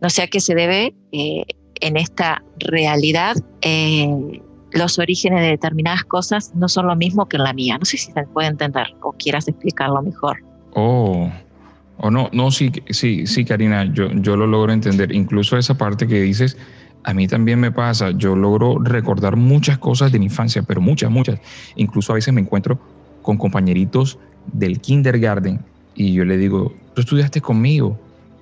[0.00, 1.44] no sé a qué se debe eh,
[1.80, 3.36] en esta realidad.
[3.62, 4.40] Eh,
[4.72, 7.78] los orígenes de determinadas cosas no son lo mismo que en la mía.
[7.78, 10.38] No sé si se puede entender o quieras explicarlo mejor.
[10.74, 11.30] Oh,
[11.98, 15.12] oh no, no, sí, sí, sí, Karina, yo, yo lo logro entender.
[15.12, 16.56] Incluso esa parte que dices,
[17.06, 21.08] a mí también me pasa, yo logro recordar muchas cosas de mi infancia, pero muchas,
[21.08, 21.38] muchas.
[21.76, 22.80] Incluso a veces me encuentro
[23.22, 24.18] con compañeritos
[24.52, 25.60] del kindergarten
[25.94, 27.96] y yo le digo, tú estudiaste conmigo,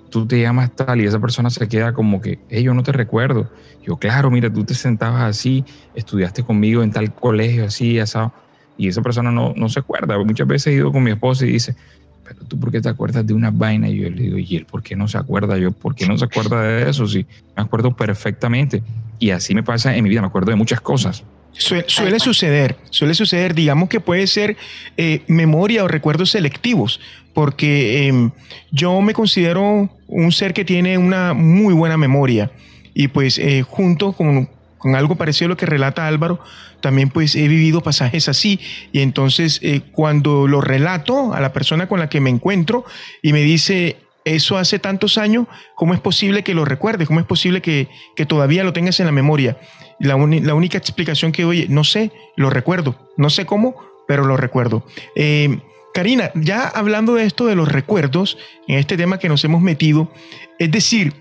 [0.08, 2.92] tú te llamas tal y esa persona se queda como que, hey, yo no te
[2.92, 3.50] recuerdo.
[3.86, 5.62] Yo, claro, mira, tú te sentabas así,
[5.94, 8.32] estudiaste conmigo en tal colegio, así, asado.
[8.78, 10.16] Y esa persona no, no se acuerda.
[10.24, 11.76] Muchas veces he ido con mi esposa y dice,
[12.24, 13.88] pero tú por qué te acuerdas de una vaina?
[13.88, 15.56] Y yo le digo, ¿y él por qué no se acuerda?
[15.58, 17.06] Yo, ¿por qué no se acuerda de eso?
[17.06, 18.82] Sí, me acuerdo perfectamente.
[19.18, 21.24] Y así me pasa en mi vida, me acuerdo de muchas cosas.
[21.52, 24.56] Suele, suceder, suele suceder, digamos que puede ser
[24.96, 27.00] eh, memoria o recuerdos selectivos,
[27.32, 28.32] porque em,
[28.72, 32.50] yo me considero un ser que tiene una muy buena memoria
[32.92, 34.48] y pues eh, junto con,
[34.84, 36.40] con, algo parecido a lo que relata Álvaro,
[36.80, 38.60] también pues he vivido pasajes así
[38.92, 42.84] y entonces eh, cuando lo relato a la persona con la que me encuentro
[43.22, 47.08] y me dice, eso hace tantos años, ¿cómo es posible que lo recuerdes?
[47.08, 49.58] ¿Cómo es posible que, que todavía lo tengas en la memoria?
[50.00, 54.84] La, única explicación que doy, no sé, lo recuerdo, no sé cómo, pero lo recuerdo.
[55.14, 55.60] Eh,
[55.92, 60.10] Karina, ya hablando de esto de los recuerdos, en este tema que nos hemos metido,
[60.58, 61.14] es decir,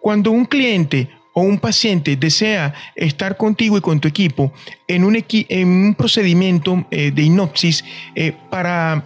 [0.00, 4.52] cuando un cliente o un paciente desea estar contigo y con tu equipo
[4.88, 9.04] en un, en un procedimiento eh, de hipnosis eh, para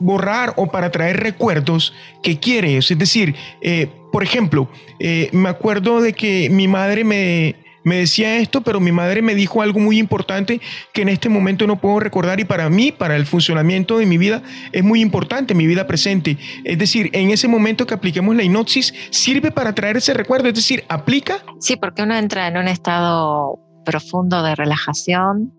[0.00, 2.90] borrar o para traer recuerdos que quieres.
[2.90, 7.54] Es decir, eh, por ejemplo, eh, me acuerdo de que mi madre me,
[7.84, 10.60] me decía esto, pero mi madre me dijo algo muy importante
[10.92, 14.18] que en este momento no puedo recordar y para mí, para el funcionamiento de mi
[14.18, 16.38] vida, es muy importante, mi vida presente.
[16.64, 20.54] Es decir, en ese momento que apliquemos la hipnosis, sirve para traer ese recuerdo, es
[20.54, 21.38] decir, aplica.
[21.58, 25.52] Sí, porque uno entra en un estado profundo de relajación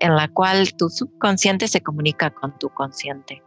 [0.00, 3.42] en la cual tu subconsciente se comunica con tu consciente.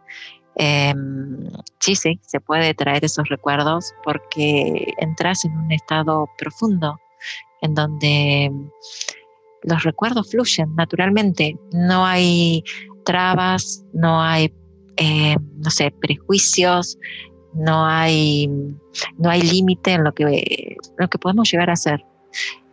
[0.54, 1.48] Em,
[1.80, 6.98] sí, sí, se puede traer esos recuerdos porque entras en un estado profundo
[7.62, 8.52] en donde
[9.62, 11.56] los recuerdos fluyen naturalmente.
[11.72, 12.62] No hay
[13.04, 14.52] trabas, no hay,
[14.96, 16.98] eh, no sé, prejuicios,
[17.54, 18.48] no hay,
[19.16, 22.04] no hay límite en lo que, lo que podemos llegar a hacer.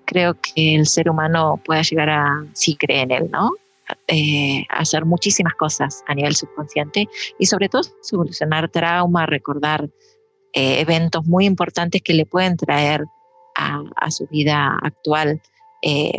[0.06, 3.52] Creo que el ser humano puede llegar a, si cree en él, ¿no?
[4.08, 9.89] Eh, hacer muchísimas cosas a nivel subconsciente y sobre todo solucionar trauma, recordar
[10.54, 13.04] eh, eventos muy importantes que le pueden traer
[13.59, 15.41] a, su vida actual
[15.81, 16.13] eh,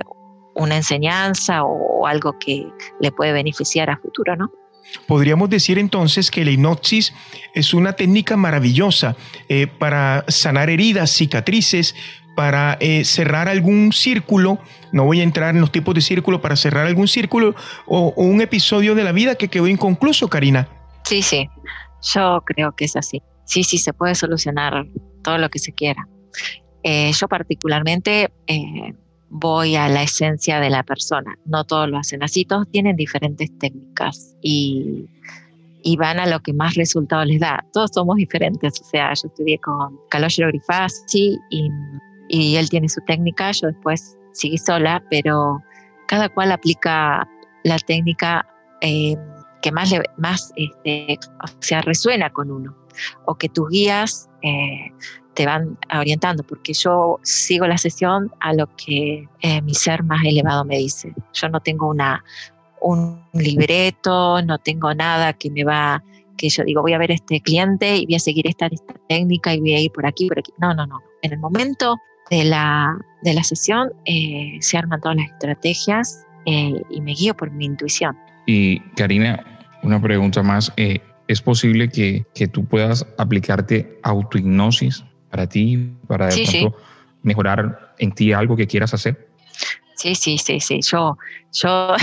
[0.54, 2.66] una enseñanza o, algo que
[3.00, 4.50] le puede beneficiar a futuro, ¿no?
[5.06, 7.12] Podríamos decir entonces que la hipnosis
[7.54, 9.14] es una técnica maravillosa
[9.78, 11.94] para sanar heridas, cicatrices,
[12.34, 14.58] para cerrar algún círculo
[14.92, 17.54] no voy a entrar en los tipos de círculo para cerrar algún círculo
[17.86, 20.68] o, un episodio de la vida que quedó inconcluso, Karina.
[21.04, 21.48] Sí, sí,
[22.14, 23.22] yo creo que es así.
[23.44, 24.86] Sí, sí, se puede solucionar
[25.22, 26.06] todo lo que se quiera.
[26.82, 28.94] Eh, yo particularmente eh,
[29.28, 31.36] voy a la esencia de la persona.
[31.44, 35.08] No todos lo hacen así, todos tienen diferentes técnicas y,
[35.98, 37.64] van a lo que más resultados les da.
[37.72, 41.70] Todos somos diferentes, o sea, yo estudié con Calogero Grifassi y,
[42.28, 45.62] y él tiene su técnica, yo después sigue sola, pero
[46.06, 47.28] cada cual aplica
[47.64, 48.46] la técnica
[48.80, 49.16] eh,
[49.62, 52.74] que más, le, más este, o sea, resuena con uno,
[53.26, 54.90] o que tus guías eh,
[55.40, 60.22] te van orientando, porque yo sigo la sesión a lo que eh, mi ser más
[60.22, 61.14] elevado me dice.
[61.32, 62.22] Yo no tengo una,
[62.82, 66.04] un libreto, no tengo nada que me va,
[66.36, 68.68] que yo digo, voy a ver este cliente y voy a seguir esta,
[69.08, 70.52] técnica y voy a ir por aquí, por aquí.
[70.58, 71.00] No, no, no.
[71.22, 71.96] En el momento
[72.28, 77.34] de la, de la sesión eh, se arman todas las estrategias eh, y me guío
[77.34, 78.14] por mi intuición.
[78.44, 79.42] Y Karina,
[79.82, 80.70] una pregunta más.
[81.28, 86.28] ¿Es posible que, que, tú puedas aplicarte autohipnosis para ti, para
[87.22, 89.28] mejorar en ti algo que quieras hacer?
[89.94, 90.80] Sí, sí, sí, sí.
[90.82, 91.18] Yo,
[91.52, 91.94] yo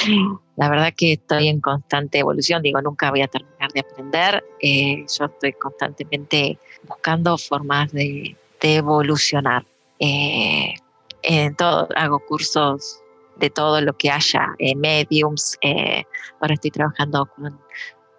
[0.56, 2.62] la verdad que estoy en constante evolución.
[2.62, 4.42] Digo, nunca voy a terminar de aprender.
[4.62, 9.66] yo estoy constantemente buscando formas de, de evolucionar.
[9.98, 10.74] Eh,
[11.22, 13.00] en todo, hago cursos
[13.36, 16.04] de todo lo que haya, eh, mediums, eh,
[16.40, 17.58] ahora estoy trabajando con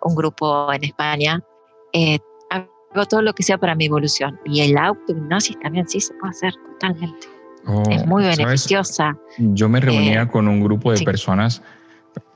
[0.02, 1.44] un grupo en España,
[2.94, 4.40] hago todo lo que sea para mi evolución.
[4.46, 7.28] Y el auto-hipnosis también sí se puede hacer totalmente.
[7.66, 9.18] Oh, es muy beneficiosa.
[9.38, 11.62] Yo me reunía con un grupo de personas,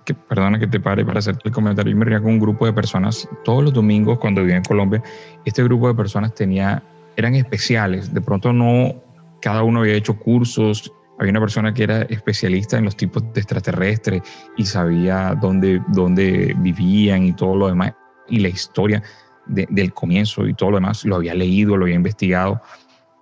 [0.05, 2.65] que, perdona que te pare para hacerte el comentario, yo me reunía con un grupo
[2.65, 5.03] de personas todos los domingos cuando vivía en Colombia.
[5.43, 6.81] Este grupo de personas tenía,
[7.17, 8.95] eran especiales, de pronto no
[9.41, 13.41] cada uno había hecho cursos, había una persona que era especialista en los tipos de
[13.41, 14.21] extraterrestres
[14.55, 17.93] y sabía dónde, dónde vivían y todo lo demás,
[18.29, 19.03] y la historia
[19.47, 22.61] del comienzo y todo lo demás, lo había leído, lo había investigado,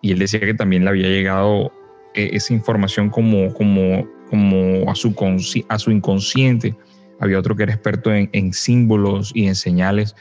[0.01, 1.71] y él decía que también le había llegado
[2.13, 6.75] eh, esa información como, como, como a, su inconsciente.
[7.19, 10.15] Había otro que era experto en, en símbolos y en señales,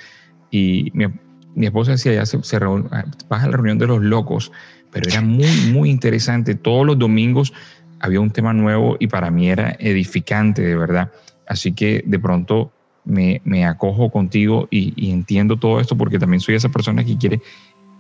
[0.51, 1.07] y mi,
[1.55, 4.53] mi esposa decía, ya se, se vas a la reunión de los locos,
[4.91, 6.55] pero era muy, muy interesante.
[6.55, 7.53] Todos los domingos
[8.01, 11.11] había un tema nuevo y para mí era edificante, de verdad.
[11.47, 12.73] Así que de pronto
[13.05, 17.41] me, me acojo contigo y, entiendo todo esto porque también soy esa persona que quiere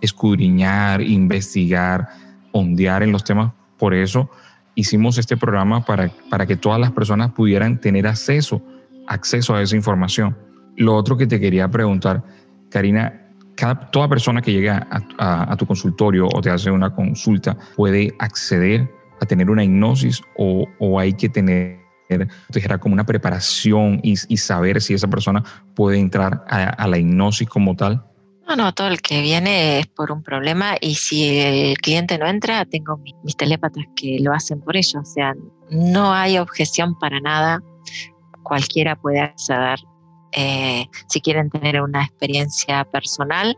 [0.00, 2.08] escudriñar, investigar,
[2.52, 3.52] ondear en los temas.
[3.78, 4.30] Por eso
[4.74, 8.62] hicimos este programa para, para que todas las personas pudieran tener acceso,
[9.06, 10.36] acceso a esa información.
[10.76, 12.22] Lo otro que te quería preguntar,
[12.70, 13.20] Karina,
[13.54, 14.86] cada, toda persona que llega
[15.18, 18.90] a, tu consultorio o te hace una consulta puede acceder
[19.20, 21.83] a tener una hipnosis o, o hay que tener
[22.48, 25.42] dijera, como una preparación y, saber si esa persona
[25.74, 28.04] puede entrar a, la hipnosis como tal?
[28.48, 32.26] No, no, todo el que viene es por un problema y si el cliente no
[32.26, 35.00] entra, tengo mis, telépatas que lo hacen por ello.
[35.00, 35.34] O sea,
[35.70, 37.62] no hay objeción para nada.
[38.42, 39.78] Cualquiera puede acceder.
[40.32, 43.56] Eh, si quieren tener una experiencia personal,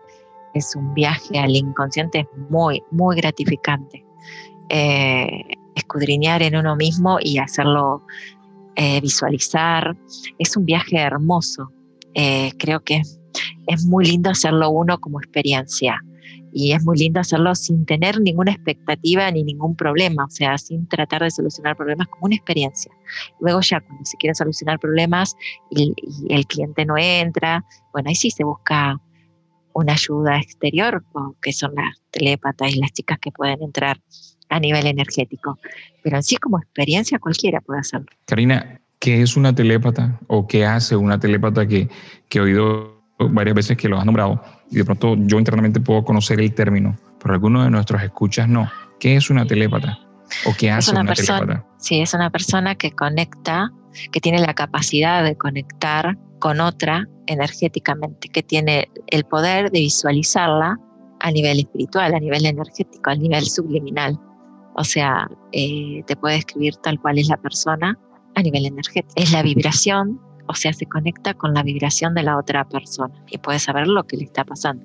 [0.57, 4.05] es un viaje al inconsciente es muy, muy gratificante.
[4.69, 5.45] Eh,
[5.75, 8.05] escudriñar en uno mismo y hacerlo
[8.77, 9.97] eh, visualizar.
[10.39, 11.73] Es un viaje hermoso.
[12.15, 13.03] Eh, creo que
[13.67, 16.01] es muy lindo hacerlo uno como experiencia
[16.53, 20.89] y es muy lindo hacerlo sin tener ninguna expectativa ni ningún problema, o sea, sin
[20.89, 22.91] tratar de solucionar problemas como una experiencia.
[23.41, 25.37] Luego ya cuando se quieren solucionar problemas
[25.71, 25.93] y,
[26.31, 27.63] el cliente no entra,
[27.93, 28.99] bueno, ahí sí se busca
[29.75, 31.05] una ayuda exterior,
[31.43, 34.01] que son las telépatas y las chicas que pueden entrar
[34.49, 35.59] a nivel energético.
[36.03, 38.07] Pero en sí como experiencia cualquiera puede hacerlo.
[38.27, 41.89] Karina, ¿qué es una telépata o qué hace una telépata que,
[42.29, 46.05] que he oído varias veces que lo has nombrado y de pronto yo internamente puedo
[46.05, 48.71] conocer el término, pero algunos de nuestros escuchas no?
[49.01, 49.99] ¿Qué es una telépata?
[50.47, 53.71] ¿O qué hace una, persona, Sí, es una persona que conecta,
[54.11, 60.79] que tiene la capacidad de conectar con otra energéticamente, que tiene el poder de visualizarla
[61.21, 64.19] a nivel espiritual, a nivel energético, a nivel subliminal.
[64.77, 67.99] O sea, eh, te puede escribir tal cual es la persona
[68.35, 69.13] a nivel energético.
[69.17, 73.39] Es la vibración, o sea, se conecta con la vibración de la otra persona y
[73.39, 74.85] puede saber lo que le está pasando.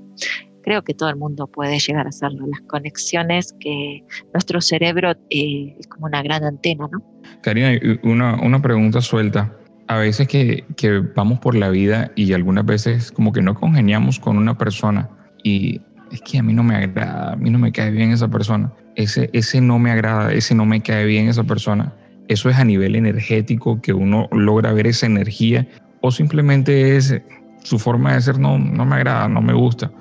[0.63, 2.47] Creo que todo el mundo puede llegar a hacerlo.
[2.47, 7.03] Las conexiones que nuestro cerebro eh, es como una gran antena, ¿no?
[7.41, 9.53] Karina, una, una pregunta suelta.
[9.87, 14.21] A veces que, que vamos por la vida y algunas veces como que no congeniamos
[14.21, 15.09] con una persona
[15.43, 15.81] y
[16.11, 18.71] es que a mí no me agrada, a mí no me cae bien esa persona
[19.03, 21.93] ese, ese no me agrada, ese no me cae bien esa persona,
[22.27, 25.67] eso es a nivel energético que uno logra ver esa energía
[26.01, 27.15] o simplemente es
[27.63, 29.91] su forma de ser no, no me agrada, no me gusta.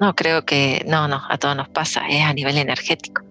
[0.00, 3.22] No, creo que no, no, a todos nos pasa, es a nivel energético.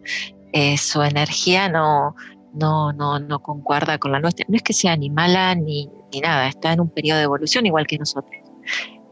[0.52, 2.16] Eh, su energía no,
[2.54, 4.46] no, no, no concuerda con la nuestra.
[4.50, 7.66] No es que sea ni mala ni, ni nada, está en un periodo de evolución
[7.66, 8.36] igual que nosotros.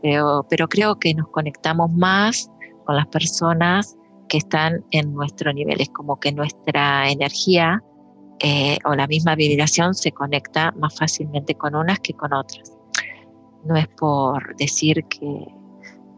[0.02, 2.50] Pero, pero creo que nos conectamos más
[2.86, 3.96] con las personas
[4.28, 5.82] que están en nuestro nivel.
[5.82, 7.84] Es como que nuestra energía
[8.40, 12.72] eh, o la misma vibración se conecta más fácilmente con unas que con otras.
[13.64, 15.48] No es por decir que,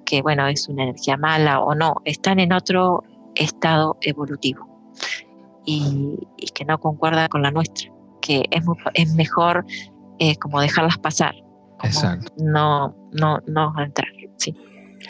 [0.06, 3.04] que bueno, es una energía mala o no, están en otro
[3.36, 4.68] estado evolutivo
[5.66, 6.18] y,
[6.54, 7.92] que no concuerda con la nuestra,
[8.22, 8.64] que es,
[8.96, 9.66] es mejor
[10.20, 11.36] eh, como dejarlas pasar.
[11.84, 12.34] Exacto.
[12.38, 14.56] No, no, no entrar, sí.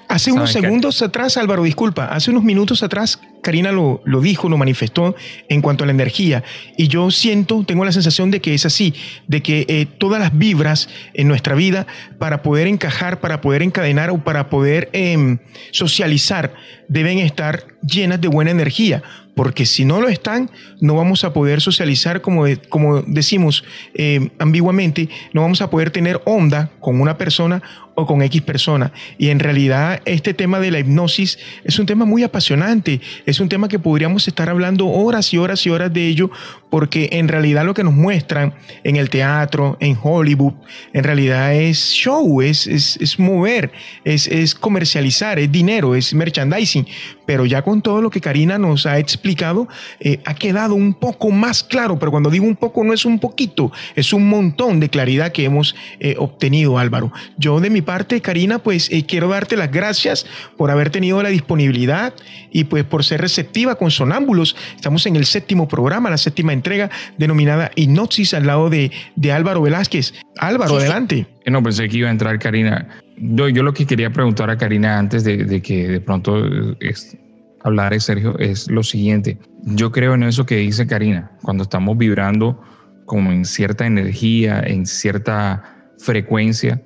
[0.08, 4.58] Hace unos segundos atrás, Álvaro, disculpa, hace unos minutos atrás, Karina lo, lo, dijo, lo
[4.58, 5.16] manifestó
[5.50, 6.44] en cuanto a la energía.
[6.78, 8.94] Y yo siento, tengo la sensación de que es así,
[9.28, 11.88] de que eh, todas las vibras en nuestra vida,
[12.20, 15.40] para poder encajar, para poder encadenar o para poder em,
[15.72, 16.54] socializar,
[16.88, 19.04] deben estar llenas de buena energía
[19.38, 20.50] porque si no lo están,
[20.82, 23.64] no vamos a poder socializar, como, como decimos
[23.94, 27.62] em, ambiguamente, no vamos a poder tener onda con una persona
[28.00, 28.92] o con X persona.
[29.18, 33.50] Y en realidad este tema de la hipnosis es un tema muy apasionante, es un
[33.50, 36.30] tema que podríamos estar hablando horas y horas y horas de ello,
[36.70, 40.54] porque en realidad lo que nos muestran en el teatro, en Hollywood,
[40.94, 43.72] en realidad es show, es, es, mover,
[44.04, 46.86] es, es comercializar, es dinero, es merchandising.
[47.26, 49.68] Pero ya con todo lo que Karina nos ha explicado,
[50.00, 53.18] eh, ha quedado un poco más claro, pero cuando digo un poco no es un
[53.18, 57.12] poquito, es un montón de claridad que hemos eh, obtenido, Álvaro.
[57.38, 60.26] Yo de mi parte, Karina, pues eh, quiero darte las gracias
[60.58, 62.14] por haber tenido la disponibilidad
[62.52, 64.58] y pues por ser receptiva con Sonámbulos.
[64.76, 69.62] Estamos en el séptimo programa, la séptima entrega denominada Hipnosis al lado de, de Álvaro
[69.62, 70.14] Velázquez.
[70.38, 71.28] Álvaro, adelante.
[71.46, 72.90] Eh, no, pensé que iba a entrar Karina.
[73.16, 76.46] Yo, yo lo que quería preguntar a Karina antes de, que de pronto
[76.82, 77.18] es,
[77.64, 79.38] hablar Sergio es lo siguiente.
[79.64, 82.62] Yo creo en eso que dice Karina, cuando estamos vibrando
[83.06, 86.82] como en cierta energía, en cierta frecuencia,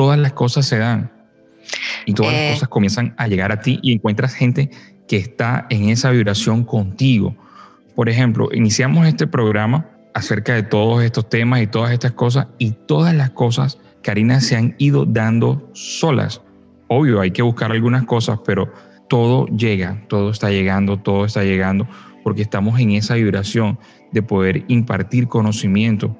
[0.00, 1.12] todas las cosas se dan
[2.06, 2.50] y todas las eh.
[2.54, 4.70] cosas comienzan a llegar a ti y encuentras gente
[5.06, 7.36] que está en esa vibración contigo.
[7.94, 12.70] Por ejemplo, iniciamos este programa acerca de todos estos temas y todas estas cosas y
[12.70, 16.40] todas las cosas, Karina, se han ido dando solas.
[16.88, 18.72] Obvio, hay que buscar algunas cosas, pero
[19.06, 21.86] todo llega, todo está llegando, todo está llegando,
[22.24, 23.78] porque estamos en esa vibración
[24.12, 26.16] de poder impartir conocimiento.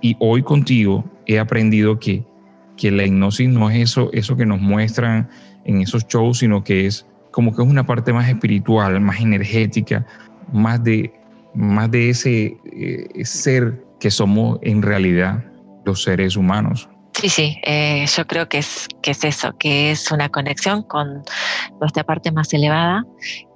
[0.00, 2.24] Y hoy contigo he aprendido que
[2.78, 5.28] que la hipnosis no es eso, eso que nos muestran
[5.64, 10.06] en esos shows, sino que es como que es una parte más espiritual, más energética,
[10.52, 11.12] más de,
[11.54, 15.44] más de ese eh, ser que somos en realidad
[15.84, 16.88] los seres humanos.
[17.20, 21.24] Sí, sí, eh, yo creo que es, que es eso, que es una conexión con
[21.80, 23.04] nuestra parte más elevada.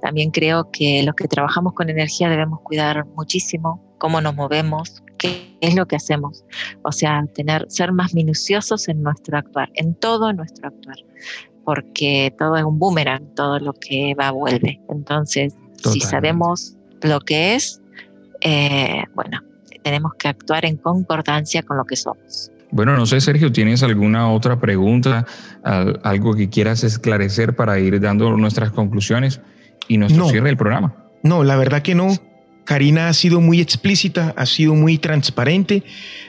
[0.02, 5.56] También creo que los que trabajamos con energía debemos cuidar muchísimo cómo nos movemos, qué
[5.60, 6.44] es lo que hacemos.
[6.82, 10.96] O sea, tener, ser más minuciosos en nuestro actuar, en todo nuestro actuar,
[11.64, 14.80] porque todo es un boomerang, todo lo que va vuelve.
[14.90, 17.80] Entonces, si sabemos lo que es,
[18.40, 19.40] eh, bueno,
[19.82, 22.50] tenemos que actuar en concordancia con lo que somos.
[22.72, 25.26] Bueno, no sé, Sergio, ¿tienes alguna otra pregunta,
[25.62, 29.42] algo que quieras esclarecer para ir dando nuestras conclusiones
[29.88, 30.94] y nuestro cierre del programa?
[31.22, 32.08] No, la verdad que no.
[32.64, 35.82] Karina ha sido muy explícita, ha sido muy transparente,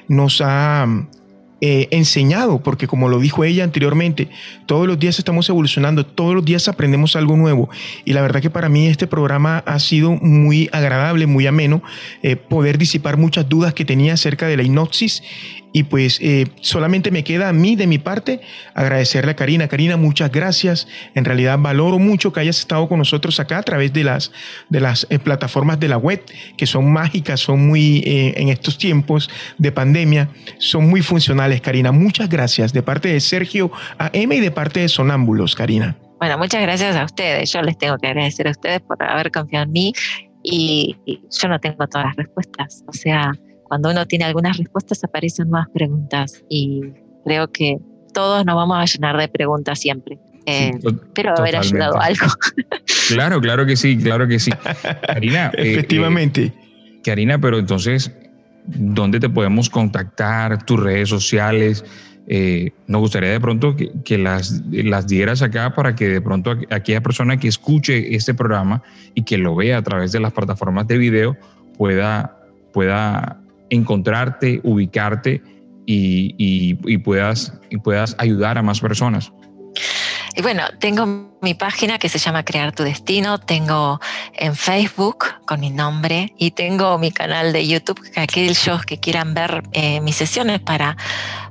[0.08, 0.88] nos ha
[1.66, 4.28] eh, enseñado, porque como lo dijo ella anteriormente,
[4.66, 7.70] todos los días estamos evolucionando, todos los días aprendemos algo nuevo.
[8.04, 11.82] Y la verdad que para mí este programa ha sido muy agradable, muy ameno,
[12.22, 15.24] eh, poder disipar muchas dudas que tenía acerca de la hipnosis
[15.74, 18.40] y pues eh, solamente me queda a mí de mi parte
[18.76, 19.68] agradecerle a Karina.
[19.68, 20.88] Karina, muchas gracias.
[21.16, 24.32] En realidad valoro mucho que hayas estado con nosotros acá a través de las,
[24.70, 26.24] de las eh, plataformas de la web,
[26.56, 31.92] que son mágicas, son muy, eh, en estos tiempos de pandemia, son muy funcionales, Karina.
[31.92, 35.98] Muchas gracias de parte de Sergio AM y de parte de Sonámbulos, Karina.
[36.20, 37.52] Bueno, muchas gracias a ustedes.
[37.52, 39.94] Yo les tengo que agradecer a ustedes por haber confiado en mí
[40.44, 42.84] y yo no tengo todas las respuestas.
[42.88, 43.34] O sea,
[43.64, 46.82] cuando uno tiene algunas respuestas aparecen nuevas preguntas y
[47.24, 47.78] creo que
[48.14, 50.20] todos nos vamos a llenar de preguntas siempre.
[50.46, 50.72] Eh,
[51.14, 52.28] pero haber ayudado algo.
[53.10, 54.52] Claro, claro que sí, claro que sí.
[55.06, 55.52] Karina.
[55.58, 56.46] Eh, Efectivamente.
[56.46, 58.14] Eh, Karina, pero entonces,
[58.66, 60.64] ¿dónde te podemos contactar?
[60.66, 61.84] ¿Tus redes sociales?
[62.88, 67.36] nos gustaría de pronto que, las, las dieras acá para que de pronto aquella persona
[67.36, 68.82] que escuche este programa
[69.14, 71.36] y que lo vea a través de las plataformas de video
[71.78, 72.40] pueda,
[72.72, 73.43] pueda
[73.74, 75.42] encontrarte, ubicarte
[75.86, 79.32] y, puedas, y puedas ayudar a más personas.
[80.36, 84.00] Y bueno, tengo mi página que se llama Crear tu Destino, tengo
[84.34, 89.36] en Facebook con mi nombre y tengo mi canal de YouTube, que aquellos que quieran
[89.36, 90.98] ver eh, mis sesiones para,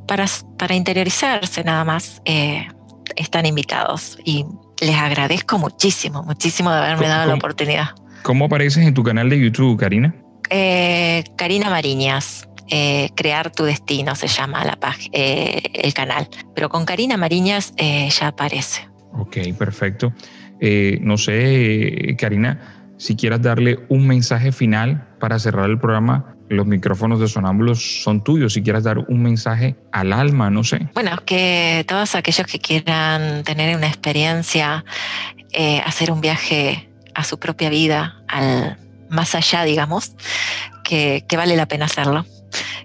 [0.08, 0.26] para,
[0.58, 2.66] para, interiorizarse nada más, eh,
[3.14, 4.18] están invitados.
[4.24, 4.46] Y
[4.80, 7.90] les agradezco muchísimo, muchísimo de haberme dado la oportunidad.
[8.22, 10.12] ¿Cómo apareces en tu canal de YouTube, Karina?
[10.50, 12.48] Eh, Karina Mariñas.
[12.68, 14.78] Eh, Crear tu destino se llama la
[15.12, 16.28] eh, el canal.
[16.54, 18.88] Pero con Karina Mariñas ya aparece.
[19.12, 20.12] Ok, perfecto.
[21.00, 27.20] no sé, Karina, si quieras darle un mensaje final para cerrar el programa, los micrófonos
[27.20, 28.54] de Sonámbulos son tuyos.
[28.54, 30.88] Si quieras dar un mensaje al alma, no sé.
[30.94, 34.84] Bueno, que todos aquellos que quieran tener una experiencia,
[35.84, 38.78] hacer un viaje a su propia vida, al
[39.12, 40.12] más allá, digamos,
[40.82, 42.26] que, vale la pena hacerlo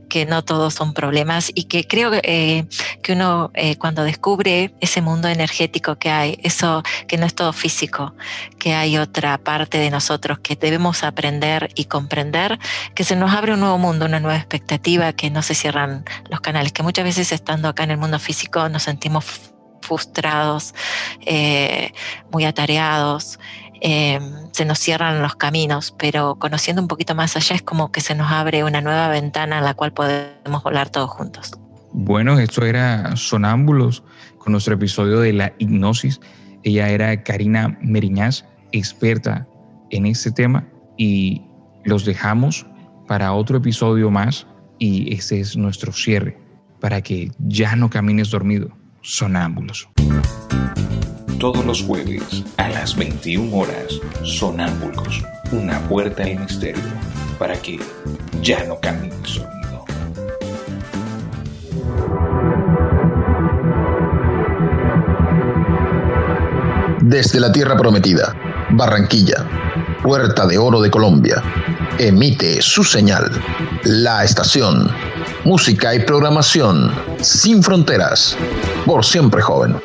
[0.08, 2.66] que no todos son problemas y que creo eh,
[3.04, 7.52] que uno eh, cuando descubre ese mundo energético que hay, eso que no es todo
[7.52, 8.16] físico,
[8.58, 12.58] que hay otra parte de nosotros que debemos aprender y comprender,
[12.96, 16.40] que se nos abre un nuevo mundo, una nueva expectativa, que no se cierran los
[16.40, 19.26] canales, que muchas veces estando acá en el mundo físico nos sentimos
[19.82, 20.74] frustrados,
[21.26, 21.92] eh,
[22.32, 23.40] muy atareados.
[23.82, 24.22] Em,
[24.52, 28.16] se nos cierran los caminos, pero conociendo un poquito más allá es como que se
[28.16, 31.52] nos abre una nueva ventana en la cual podemos volar todos juntos.
[31.94, 34.04] Bueno, esto era Sonámbulos
[34.40, 36.20] con nuestro episodio de la hipnosis.
[36.64, 39.48] Ella era Karina Meriñaz, experta
[39.92, 40.68] en este tema
[40.98, 41.44] y
[41.86, 42.66] los dejamos
[43.08, 44.48] para otro episodio más
[44.80, 46.38] y ese es nuestro cierre
[46.80, 48.70] para que ya no camines dormido,
[49.02, 49.88] sonámbulos
[51.40, 56.84] todos los jueves a las 21 horas, Sonámbulos, una puerta al misterio,
[57.38, 57.80] para que
[58.42, 59.86] ya no cambie el sonido.
[67.02, 68.36] Desde la Tierra Prometida,
[68.72, 69.46] Barranquilla,
[70.02, 71.44] Puerta de Oro de Colombia,
[72.00, 73.30] emite su señal,
[73.84, 74.90] la estación,
[75.46, 78.36] música y programación sin fronteras,
[78.86, 79.78] por siempre joven.